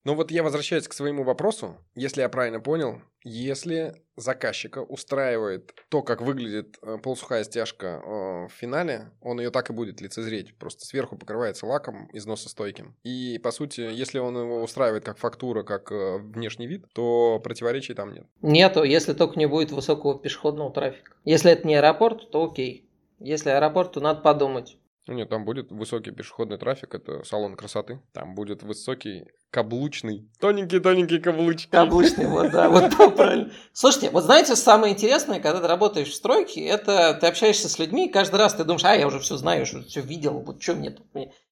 Но 0.07 0.15
вот 0.15 0.31
я 0.31 0.45
возвращаюсь 0.45 0.87
к 0.87 0.93
своему 0.93 1.25
вопросу. 1.25 1.79
Если 1.97 2.21
я 2.21 2.29
правильно 2.29 2.61
понял, 2.61 3.03
если 3.25 3.97
заказчика 4.15 4.79
устраивает 4.79 5.75
то, 5.89 6.01
как 6.03 6.23
выглядит 6.23 6.79
э, 6.81 6.99
полусухая 7.03 7.43
стяжка 7.43 7.87
э, 7.87 8.47
в 8.47 8.53
финале, 8.53 9.11
он 9.21 9.41
ее 9.41 9.51
так 9.51 9.69
и 9.69 9.73
будет 9.73 10.01
лицезреть. 10.01 10.57
Просто 10.59 10.87
сверху 10.87 11.17
покрывается 11.17 11.67
лаком 11.67 12.09
износостойким. 12.13 12.95
И, 13.03 13.41
по 13.43 13.51
сути, 13.51 13.81
если 13.81 14.21
он 14.21 14.39
его 14.39 14.63
устраивает 14.63 15.05
как 15.05 15.19
фактура, 15.19 15.65
как 15.65 15.91
э, 15.91 16.19
внешний 16.19 16.69
вид, 16.69 16.85
то 16.95 17.41
противоречий 17.43 17.95
там 17.95 18.15
нет. 18.15 18.27
Нету, 18.43 18.85
если 18.85 19.13
только 19.13 19.37
не 19.37 19.47
будет 19.47 19.73
высокого 19.73 20.17
пешеходного 20.17 20.73
трафика. 20.73 21.17
Если 21.25 21.51
это 21.51 21.67
не 21.67 21.75
аэропорт, 21.75 22.31
то 22.31 22.45
окей. 22.45 22.89
Если 23.19 23.51
аэропорт, 23.51 23.95
то 23.95 24.01
надо 24.01 24.21
подумать. 24.21 24.79
Ну 25.07 25.15
нет, 25.15 25.29
там 25.29 25.45
будет 25.45 25.71
высокий 25.71 26.11
пешеходный 26.11 26.59
трафик, 26.59 26.95
это 26.95 27.23
салон 27.25 27.55
красоты. 27.55 28.01
Там 28.13 28.35
будет 28.35 28.65
высокий 28.65 29.27
каблучный, 29.51 30.29
тоненький-тоненький 30.41 31.21
каблучки. 31.21 31.71
Каблучный, 31.71 32.27
вот, 32.27 32.51
да, 32.51 32.69
вот 32.69 32.91
да, 32.99 33.09
правильно. 33.11 33.53
Слушайте, 33.73 34.11
вот 34.11 34.25
знаете, 34.25 34.57
самое 34.57 34.93
интересное, 34.93 35.39
когда 35.39 35.61
ты 35.61 35.69
работаешь 35.69 36.09
в 36.09 36.15
стройке, 36.15 36.65
это 36.67 37.17
ты 37.21 37.29
общаешься 37.29 37.69
с 37.69 37.79
людьми, 37.79 38.09
и 38.09 38.13
каждый 38.13 38.37
раз 38.37 38.55
ты 38.55 38.65
думаешь, 38.65 38.85
а, 38.85 38.97
я 38.97 39.07
уже 39.07 39.21
все 39.21 39.37
знаю, 39.37 39.63
уже 39.63 39.85
все 39.85 40.01
видел, 40.01 40.41
вот 40.41 40.61
что 40.61 40.75
мне 40.75 40.91
тут. 40.91 41.07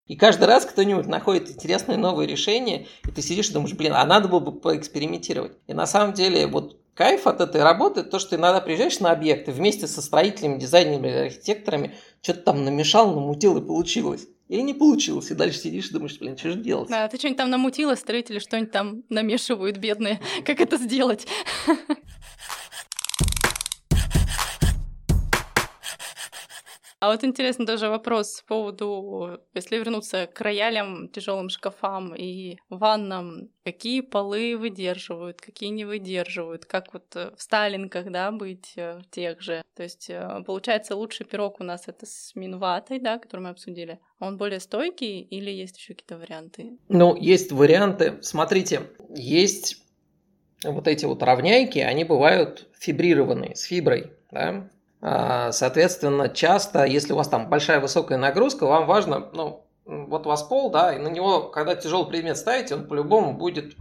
И 0.06 0.16
каждый 0.16 0.44
раз 0.44 0.66
кто-нибудь 0.66 1.06
находит 1.06 1.48
интересное 1.48 1.96
новое 1.96 2.26
решение, 2.26 2.88
и 3.06 3.10
ты 3.10 3.22
сидишь 3.22 3.48
и 3.48 3.52
думаешь, 3.54 3.74
блин, 3.74 3.92
а 3.94 4.04
надо 4.04 4.28
было 4.28 4.40
бы 4.40 4.52
поэкспериментировать. 4.52 5.52
И 5.66 5.72
на 5.72 5.86
самом 5.86 6.12
деле, 6.12 6.46
вот 6.46 6.76
кайф 6.94 7.26
от 7.26 7.40
этой 7.40 7.62
работы, 7.62 8.02
то, 8.02 8.18
что 8.18 8.30
ты 8.30 8.36
иногда 8.36 8.60
приезжаешь 8.60 9.00
на 9.00 9.10
объекты 9.10 9.52
вместе 9.52 9.86
со 9.86 10.00
строителями, 10.00 10.58
дизайнерами, 10.58 11.26
архитекторами, 11.26 11.94
что-то 12.22 12.40
там 12.40 12.64
намешал, 12.64 13.14
намутил 13.14 13.56
и 13.58 13.60
получилось. 13.60 14.26
Или 14.48 14.60
не 14.60 14.74
получилось, 14.74 15.30
и 15.30 15.34
дальше 15.34 15.58
сидишь 15.58 15.88
и 15.88 15.92
думаешь, 15.94 16.18
блин, 16.18 16.36
что 16.36 16.50
же 16.50 16.58
делать? 16.58 16.90
Да, 16.90 17.08
ты 17.08 17.16
что-нибудь 17.16 17.38
там 17.38 17.50
намутила, 17.50 17.94
строители 17.94 18.38
что-нибудь 18.38 18.72
там 18.72 19.02
намешивают, 19.08 19.78
бедные. 19.78 20.20
Как 20.44 20.60
это 20.60 20.76
сделать? 20.76 21.26
А 27.04 27.10
вот 27.10 27.22
интересно 27.22 27.66
даже 27.66 27.90
вопрос 27.90 28.42
по 28.48 28.54
поводу, 28.54 29.38
если 29.52 29.76
вернуться 29.76 30.26
к 30.26 30.40
роялям, 30.40 31.10
тяжелым 31.10 31.50
шкафам 31.50 32.14
и 32.16 32.56
ваннам, 32.70 33.50
какие 33.62 34.00
полы 34.00 34.56
выдерживают, 34.56 35.38
какие 35.38 35.68
не 35.68 35.84
выдерживают, 35.84 36.64
как 36.64 36.94
вот 36.94 37.14
в 37.14 37.34
сталинках, 37.36 38.10
да, 38.10 38.30
быть 38.32 38.72
э, 38.76 39.00
в 39.00 39.10
тех 39.10 39.42
же. 39.42 39.62
То 39.76 39.82
есть, 39.82 40.08
э, 40.08 40.42
получается, 40.46 40.96
лучший 40.96 41.26
пирог 41.26 41.60
у 41.60 41.64
нас 41.64 41.88
это 41.88 42.06
с 42.06 42.34
минватой, 42.34 43.00
да, 43.00 43.18
который 43.18 43.42
мы 43.42 43.50
обсудили. 43.50 44.00
Он 44.18 44.38
более 44.38 44.60
стойкий 44.60 45.20
или 45.20 45.50
есть 45.50 45.76
еще 45.76 45.92
какие-то 45.92 46.16
варианты? 46.16 46.78
Ну, 46.88 47.14
есть 47.16 47.52
варианты. 47.52 48.16
Смотрите, 48.22 48.80
есть 49.14 49.76
вот 50.62 50.88
эти 50.88 51.04
вот 51.04 51.22
равняйки, 51.22 51.80
они 51.80 52.04
бывают 52.04 52.66
фибрированные, 52.78 53.56
с 53.56 53.64
фиброй, 53.64 54.10
да, 54.30 54.48
а, 54.48 54.70
соответственно, 55.10 56.28
часто, 56.30 56.84
если 56.84 57.12
у 57.12 57.16
вас 57.16 57.28
там 57.28 57.50
большая 57.50 57.80
высокая 57.80 58.16
нагрузка, 58.16 58.66
вам 58.66 58.86
важно, 58.86 59.28
ну, 59.32 59.64
вот 59.84 60.26
у 60.26 60.28
вас 60.30 60.42
пол, 60.42 60.70
да, 60.70 60.94
и 60.94 60.98
на 60.98 61.08
него, 61.08 61.42
когда 61.42 61.74
тяжелый 61.74 62.08
предмет 62.08 62.38
ставите, 62.38 62.74
он 62.74 62.86
по-любому 62.86 63.34
будет 63.34 63.74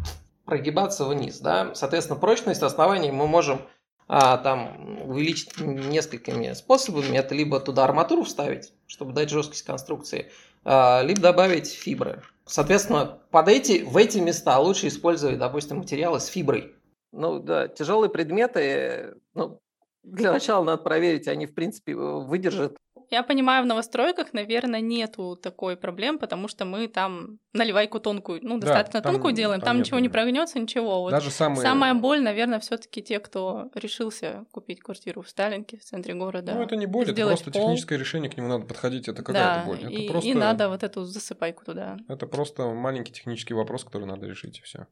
прогибаться 0.45 1.05
вниз, 1.05 1.39
да. 1.39 1.73
Соответственно, 1.75 2.19
прочность 2.19 2.61
оснований 2.61 3.11
мы 3.11 3.27
можем 3.27 3.61
а, 4.07 4.37
там 4.37 5.01
увеличить 5.09 5.59
несколькими 5.59 6.53
способами. 6.53 7.17
Это 7.17 7.33
либо 7.35 7.59
туда 7.59 7.85
арматуру 7.85 8.23
вставить, 8.23 8.73
чтобы 8.87 9.13
дать 9.13 9.29
жесткость 9.29 9.63
конструкции, 9.63 10.31
а, 10.65 11.01
либо 11.03 11.21
добавить 11.21 11.71
фибры. 11.71 12.21
Соответственно, 12.45 13.19
под 13.31 13.47
эти, 13.47 13.83
в 13.83 13.95
эти 13.95 14.17
места 14.17 14.59
лучше 14.59 14.87
использовать, 14.87 15.39
допустим, 15.39 15.77
материалы 15.77 16.19
с 16.19 16.25
фиброй. 16.25 16.75
Ну 17.13 17.39
да, 17.39 17.67
тяжелые 17.67 18.09
предметы, 18.09 19.15
ну, 19.33 19.61
для 20.03 20.31
начала 20.31 20.63
надо 20.63 20.83
проверить, 20.83 21.27
они, 21.27 21.45
в 21.45 21.53
принципе, 21.53 21.95
выдержат 21.95 22.77
я 23.09 23.23
понимаю, 23.23 23.63
в 23.63 23.67
новостройках, 23.67 24.33
наверное, 24.33 24.81
нету 24.81 25.35
такой 25.35 25.77
проблем, 25.77 26.19
потому 26.19 26.47
что 26.47 26.65
мы 26.65 26.87
там 26.87 27.39
наливайку 27.53 27.99
тонкую, 27.99 28.39
ну, 28.43 28.57
достаточно 28.57 28.99
да, 28.99 29.03
там, 29.03 29.13
тонкую 29.13 29.33
делаем, 29.33 29.61
там, 29.61 29.67
там 29.67 29.79
ничего 29.79 29.99
не 29.99 30.09
прогнется, 30.09 30.59
ничего. 30.59 31.01
Вот 31.01 31.11
Даже 31.11 31.29
самые... 31.29 31.61
Самая 31.61 31.93
боль, 31.93 32.21
наверное, 32.21 32.59
все 32.59 32.77
таки 32.77 33.01
те, 33.01 33.19
кто 33.19 33.69
решился 33.75 34.45
купить 34.51 34.81
квартиру 34.81 35.21
в 35.21 35.29
Сталинке, 35.29 35.77
в 35.77 35.83
центре 35.83 36.13
города. 36.13 36.53
Ну, 36.55 36.63
это 36.63 36.75
не 36.75 36.85
боль, 36.85 37.09
это 37.09 37.25
просто 37.27 37.51
пол. 37.51 37.63
техническое 37.63 37.97
решение, 37.97 38.29
к 38.29 38.37
нему 38.37 38.47
надо 38.47 38.65
подходить, 38.65 39.07
это 39.07 39.23
какая-то 39.23 39.61
да, 39.61 39.65
боль. 39.65 39.79
Это 39.79 39.89
и, 39.89 40.07
просто... 40.07 40.29
и 40.29 40.33
надо 40.33 40.69
вот 40.69 40.83
эту 40.83 41.03
засыпайку 41.03 41.63
туда. 41.65 41.97
Это 42.07 42.27
просто 42.27 42.67
маленький 42.73 43.13
технический 43.13 43.53
вопрос, 43.53 43.83
который 43.83 44.05
надо 44.05 44.25
решить, 44.25 44.59
и 44.59 44.61
все. 44.61 44.87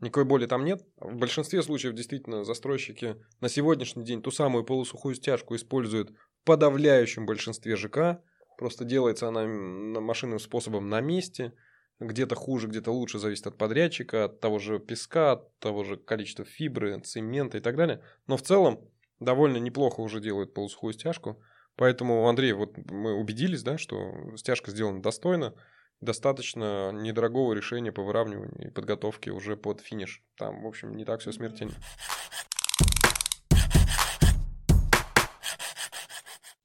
Никакой 0.00 0.24
боли 0.24 0.46
там 0.46 0.64
нет. 0.64 0.82
В 0.96 1.16
большинстве 1.16 1.62
случаев 1.62 1.94
действительно 1.94 2.44
застройщики 2.44 3.16
на 3.40 3.48
сегодняшний 3.48 4.04
день 4.04 4.22
ту 4.22 4.30
самую 4.30 4.64
полусухую 4.64 5.14
стяжку 5.14 5.56
используют 5.56 6.12
подавляющем 6.44 7.26
большинстве 7.26 7.76
ЖК. 7.76 8.22
Просто 8.58 8.84
делается 8.84 9.28
она 9.28 9.46
машинным 9.46 10.38
способом 10.38 10.88
на 10.88 11.00
месте. 11.00 11.52
Где-то 12.00 12.34
хуже, 12.34 12.66
где-то 12.66 12.90
лучше, 12.90 13.18
зависит 13.18 13.46
от 13.46 13.56
подрядчика, 13.56 14.24
от 14.24 14.40
того 14.40 14.58
же 14.58 14.78
песка, 14.80 15.32
от 15.32 15.58
того 15.58 15.84
же 15.84 15.96
количества 15.96 16.44
фибры, 16.44 16.98
цемента 17.00 17.58
и 17.58 17.60
так 17.60 17.76
далее. 17.76 18.02
Но 18.26 18.36
в 18.36 18.42
целом 18.42 18.90
довольно 19.20 19.58
неплохо 19.58 20.00
уже 20.00 20.20
делают 20.20 20.54
полусухую 20.54 20.92
стяжку. 20.92 21.40
Поэтому, 21.76 22.28
Андрей, 22.28 22.52
вот 22.52 22.76
мы 22.90 23.14
убедились, 23.14 23.62
да, 23.62 23.78
что 23.78 24.36
стяжка 24.36 24.70
сделана 24.70 25.02
достойно. 25.02 25.54
Достаточно 26.00 26.90
недорогого 26.92 27.52
решения 27.54 27.92
по 27.92 28.02
выравниванию 28.02 28.68
и 28.68 28.70
подготовке 28.70 29.30
уже 29.30 29.56
под 29.56 29.80
финиш. 29.80 30.22
Там, 30.36 30.62
в 30.62 30.66
общем, 30.66 30.96
не 30.96 31.04
так 31.04 31.20
все 31.20 31.32
смертельно. 31.32 31.74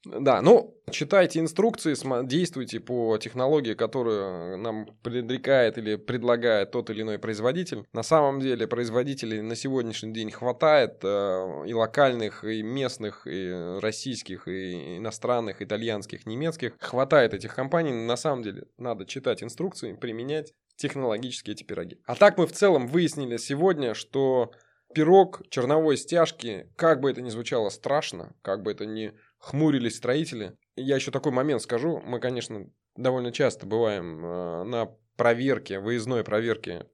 Да, 0.09 0.41
ну, 0.41 0.75
читайте 0.91 1.39
инструкции, 1.39 1.95
действуйте 2.25 2.79
по 2.79 3.17
технологии, 3.17 3.73
которую 3.73 4.57
нам 4.57 4.87
предрекает 5.03 5.77
или 5.77 5.95
предлагает 5.95 6.71
тот 6.71 6.89
или 6.89 7.01
иной 7.01 7.19
производитель. 7.19 7.85
На 7.93 8.03
самом 8.03 8.39
деле 8.39 8.67
производителей 8.67 9.41
на 9.41 9.55
сегодняшний 9.55 10.11
день 10.13 10.31
хватает 10.31 10.99
э, 11.03 11.63
и 11.67 11.73
локальных, 11.73 12.43
и 12.43 12.63
местных, 12.63 13.27
и 13.27 13.77
российских, 13.79 14.47
и 14.47 14.97
иностранных, 14.97 15.61
итальянских, 15.61 16.25
немецких. 16.25 16.73
Хватает 16.79 17.33
этих 17.33 17.53
компаний. 17.55 17.91
На 17.91 18.17
самом 18.17 18.43
деле 18.43 18.63
надо 18.77 19.05
читать 19.05 19.43
инструкции, 19.43 19.93
применять 19.93 20.53
технологически 20.75 21.51
эти 21.51 21.63
пироги. 21.63 21.99
А 22.05 22.15
так 22.15 22.37
мы 22.37 22.47
в 22.47 22.51
целом 22.51 22.87
выяснили 22.87 23.37
сегодня, 23.37 23.93
что 23.93 24.51
пирог 24.93 25.43
черновой 25.49 25.97
стяжки, 25.97 26.69
как 26.75 26.99
бы 26.99 27.11
это 27.11 27.21
ни 27.21 27.29
звучало 27.29 27.69
страшно, 27.69 28.33
как 28.41 28.63
бы 28.63 28.71
это 28.71 28.85
ни 28.85 29.13
хмурились 29.39 29.97
строители. 29.97 30.57
Я 30.75 30.95
еще 30.95 31.11
такой 31.11 31.31
момент 31.31 31.61
скажу. 31.61 32.01
Мы, 32.05 32.19
конечно, 32.19 32.69
довольно 32.95 33.31
часто 33.31 33.65
бываем 33.65 34.25
э, 34.25 34.63
на 34.63 34.95
проверке, 35.15 35.79
выездной 35.79 36.23
проверке 36.23 36.85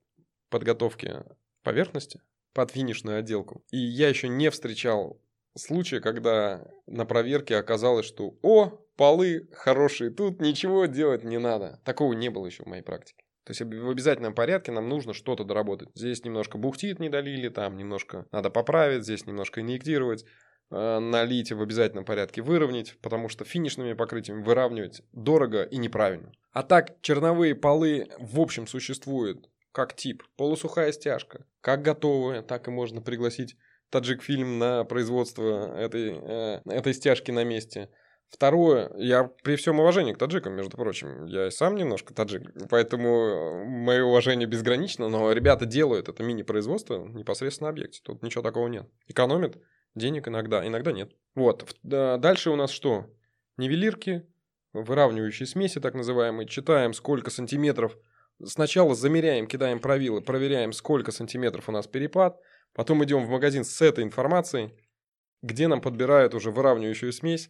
подготовки 0.50 1.24
поверхности 1.64 2.22
под 2.54 2.72
финишную 2.72 3.20
отделку. 3.20 3.64
И 3.72 3.78
я 3.78 4.08
еще 4.10 4.28
не 4.30 4.50
встречал 4.50 5.22
случая, 5.58 6.00
когда 6.00 6.66
на 6.86 7.06
проверке 7.06 7.58
оказалось, 7.58 8.06
что 8.06 8.38
«О, 8.42 8.80
полы 8.96 9.50
хорошие, 9.52 10.10
тут 10.10 10.40
ничего 10.40 10.86
делать 10.86 11.24
не 11.24 11.38
надо». 11.38 11.82
Такого 11.84 12.14
не 12.14 12.30
было 12.30 12.46
еще 12.46 12.64
в 12.64 12.68
моей 12.68 12.84
практике. 12.84 13.26
То 13.46 13.52
есть 13.52 13.62
в 13.62 13.90
обязательном 13.90 14.34
порядке 14.34 14.72
нам 14.72 14.90
нужно 14.90 15.14
что-то 15.14 15.44
доработать. 15.44 15.90
Здесь 15.94 16.24
немножко 16.24 16.58
бухтит 16.58 17.00
не 17.00 17.10
долили, 17.10 17.50
там 17.50 17.78
немножко 17.78 18.26
надо 18.32 18.50
поправить, 18.50 19.04
здесь 19.04 19.28
немножко 19.28 19.62
инъектировать. 19.62 20.26
Э, 20.72 20.98
налить 21.00 21.52
в 21.52 21.62
обязательном 21.62 22.06
порядке, 22.06 22.42
выровнять, 22.42 22.98
потому 23.02 23.30
что 23.30 23.46
финишными 23.46 23.94
покрытиями 23.94 24.42
выравнивать 24.42 25.04
дорого 25.14 25.64
и 25.64 25.78
неправильно. 25.78 26.32
А 26.54 26.64
так, 26.64 27.00
черновые 27.02 27.54
полы 27.54 28.08
в 28.18 28.40
общем 28.40 28.66
существуют 28.66 29.48
как 29.72 29.96
тип, 29.96 30.24
полусухая 30.38 30.92
стяжка, 30.92 31.46
как 31.62 31.84
готовые, 31.84 32.42
так 32.42 32.68
и 32.68 32.72
можно 32.72 33.02
пригласить 33.02 33.58
таджик 33.92 34.24
фильм 34.24 34.58
на 34.58 34.86
производство 34.86 35.78
этой, 35.78 36.18
э, 36.20 36.62
этой 36.66 36.94
стяжки 36.96 37.30
на 37.30 37.44
месте. 37.44 37.90
Второе, 38.30 38.92
я 38.98 39.26
при 39.44 39.58
всем 39.58 39.80
уважении 39.80 40.14
к 40.14 40.18
таджикам, 40.18 40.54
между 40.54 40.78
прочим, 40.78 41.26
я 41.26 41.48
и 41.48 41.52
сам 41.52 41.76
немножко 41.76 42.14
таджик, 42.16 42.52
поэтому 42.72 43.66
мое 43.66 44.04
уважение 44.04 44.48
безгранично, 44.48 45.10
но 45.10 45.32
ребята 45.32 45.68
делают 45.68 46.10
это 46.10 46.24
мини-производство 46.24 47.06
непосредственно 47.06 47.68
на 47.68 47.74
объекте, 47.74 48.02
тут 48.04 48.24
ничего 48.24 48.42
такого 48.42 48.68
нет. 48.68 48.90
Экономят, 49.08 49.58
денег 49.96 50.28
иногда, 50.28 50.66
иногда 50.66 50.92
нет. 50.92 51.14
Вот, 51.34 51.76
дальше 51.84 52.50
у 52.50 52.56
нас 52.56 52.72
что? 52.72 53.10
Нивелирки, 53.58 54.26
выравнивающие 54.74 55.48
смеси 55.48 55.80
так 55.80 55.94
называемые. 55.94 56.48
Читаем, 56.48 56.94
сколько 56.94 57.32
сантиметров. 57.32 57.98
Сначала 58.44 58.96
замеряем, 58.96 59.48
кидаем 59.48 59.80
правилы, 59.80 60.22
проверяем, 60.22 60.74
сколько 60.74 61.12
сантиметров 61.12 61.70
у 61.70 61.72
нас 61.72 61.88
перепад. 61.88 62.40
Потом 62.74 63.04
идем 63.04 63.26
в 63.26 63.30
магазин 63.30 63.64
с 63.64 63.82
этой 63.82 64.04
информацией, 64.04 64.74
где 65.42 65.68
нам 65.68 65.80
подбирают 65.80 66.34
уже 66.34 66.52
выравнивающую 66.52 67.14
смесь 67.14 67.50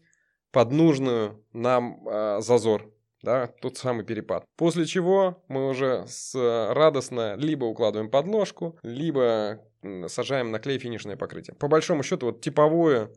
под 0.52 0.72
нужную 0.72 1.44
нам 1.52 2.08
э, 2.08 2.42
зазор. 2.42 2.95
Да, 3.26 3.48
тот 3.48 3.78
самый 3.78 4.06
перепад. 4.06 4.46
После 4.56 4.86
чего 4.86 5.44
мы 5.50 5.68
уже 5.68 6.06
с 6.08 6.34
радостно 6.74 7.36
либо 7.36 7.66
укладываем 7.66 8.10
подложку, 8.10 8.80
либо 8.84 9.60
сажаем 10.08 10.52
на 10.52 10.60
клей 10.60 10.80
финишное 10.80 11.18
покрытие. 11.18 11.56
По 11.56 11.68
большому 11.68 12.04
счету, 12.04 12.28
вот 12.28 12.42
типовую 12.42 13.14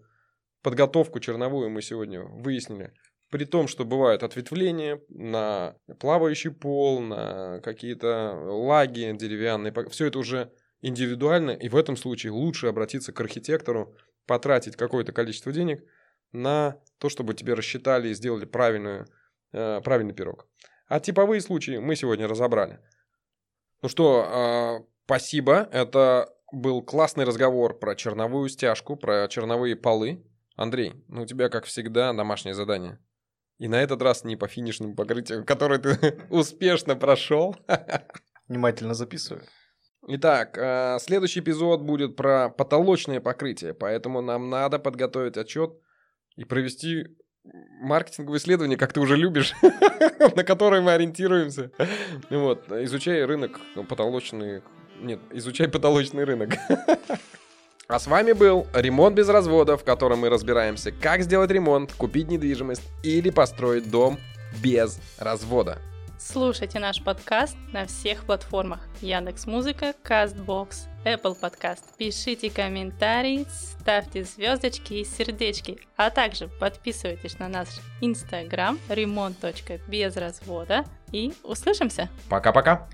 подготовку 0.62 1.20
черновую 1.20 1.70
мы 1.70 1.82
сегодня 1.82 2.22
выяснили. 2.22 2.92
При 3.30 3.44
том, 3.44 3.68
что 3.68 3.84
бывают 3.84 4.22
ответвления 4.22 5.00
на 5.08 5.76
плавающий 6.00 6.50
пол, 6.50 7.00
на 7.00 7.60
какие-то 7.60 8.32
лаги 8.34 9.14
деревянные. 9.14 9.72
Все 9.90 10.06
это 10.06 10.18
уже 10.18 10.50
индивидуально, 10.80 11.50
и 11.50 11.68
в 11.68 11.76
этом 11.76 11.96
случае 11.96 12.32
лучше 12.32 12.68
обратиться 12.68 13.12
к 13.12 13.20
архитектору, 13.20 13.94
потратить 14.26 14.76
какое-то 14.76 15.12
количество 15.12 15.52
денег 15.52 15.84
на 16.32 16.80
то, 16.98 17.08
чтобы 17.08 17.34
тебе 17.34 17.54
рассчитали 17.54 18.08
и 18.08 18.14
сделали 18.14 18.46
правильную, 18.46 19.06
э, 19.52 19.80
правильный 19.82 20.14
пирог. 20.14 20.46
А 20.88 21.00
типовые 21.00 21.40
случаи 21.40 21.78
мы 21.78 21.96
сегодня 21.96 22.26
разобрали. 22.26 22.80
Ну 23.82 23.88
что, 23.88 24.80
э, 24.80 24.86
спасибо. 25.04 25.68
Это 25.72 26.34
был 26.52 26.82
классный 26.82 27.24
разговор 27.24 27.78
про 27.78 27.94
черновую 27.94 28.48
стяжку, 28.48 28.96
про 28.96 29.28
черновые 29.28 29.76
полы. 29.76 30.24
Андрей, 30.56 30.94
ну 31.08 31.22
у 31.22 31.26
тебя, 31.26 31.48
как 31.48 31.66
всегда, 31.66 32.12
домашнее 32.12 32.54
задание. 32.54 32.98
И 33.58 33.68
на 33.68 33.82
этот 33.82 34.00
раз 34.02 34.24
не 34.24 34.36
по 34.36 34.48
финишному 34.48 34.94
покрытию, 34.94 35.44
которое 35.44 35.78
ты 35.78 36.22
успешно 36.30 36.96
прошел. 36.96 37.56
Внимательно 38.48 38.94
записываю. 38.94 39.44
Итак, 40.06 40.56
э, 40.56 40.98
следующий 41.00 41.40
эпизод 41.40 41.82
будет 41.82 42.16
про 42.16 42.48
потолочное 42.48 43.20
покрытие, 43.20 43.74
поэтому 43.74 44.22
нам 44.22 44.48
надо 44.48 44.78
подготовить 44.78 45.36
отчет 45.36 45.74
и 46.36 46.44
провести 46.44 47.17
маркетинговое 47.80 48.38
исследование, 48.38 48.76
как 48.76 48.92
ты 48.92 49.00
уже 49.00 49.16
любишь, 49.16 49.54
на 50.36 50.44
которое 50.44 50.80
мы 50.80 50.92
ориентируемся. 50.92 51.70
Вот, 52.30 52.70
изучай 52.70 53.24
рынок 53.24 53.60
потолочный... 53.88 54.62
Нет, 55.00 55.20
изучай 55.32 55.68
потолочный 55.68 56.24
рынок. 56.24 56.50
А 57.90 57.98
с 57.98 58.06
вами 58.06 58.32
был 58.32 58.66
«Ремонт 58.74 59.16
без 59.16 59.30
развода», 59.30 59.78
в 59.78 59.82
котором 59.82 60.18
мы 60.18 60.28
разбираемся, 60.28 60.92
как 60.92 61.22
сделать 61.22 61.50
ремонт, 61.50 61.94
купить 61.94 62.28
недвижимость 62.28 62.82
или 63.02 63.30
построить 63.30 63.90
дом 63.90 64.18
без 64.62 65.00
развода. 65.18 65.78
Слушайте 66.20 66.80
наш 66.80 67.00
подкаст 67.00 67.56
на 67.72 67.86
всех 67.86 68.24
платформах. 68.24 68.80
Яндекс 69.00 69.46
Музыка, 69.46 69.94
Castbox, 70.02 70.88
Apple 71.04 71.40
Podcast. 71.40 71.84
Пишите 71.96 72.50
комментарии, 72.50 73.46
ставьте 73.48 74.24
звездочки 74.24 74.94
и 74.94 75.04
сердечки, 75.04 75.78
а 75.96 76.10
также 76.10 76.48
подписывайтесь 76.48 77.38
на 77.38 77.48
наш 77.48 77.68
инстаграм 78.00 78.80
ремонт.безразвода 78.88 80.84
и 81.12 81.32
услышимся. 81.44 82.08
Пока-пока. 82.28 82.88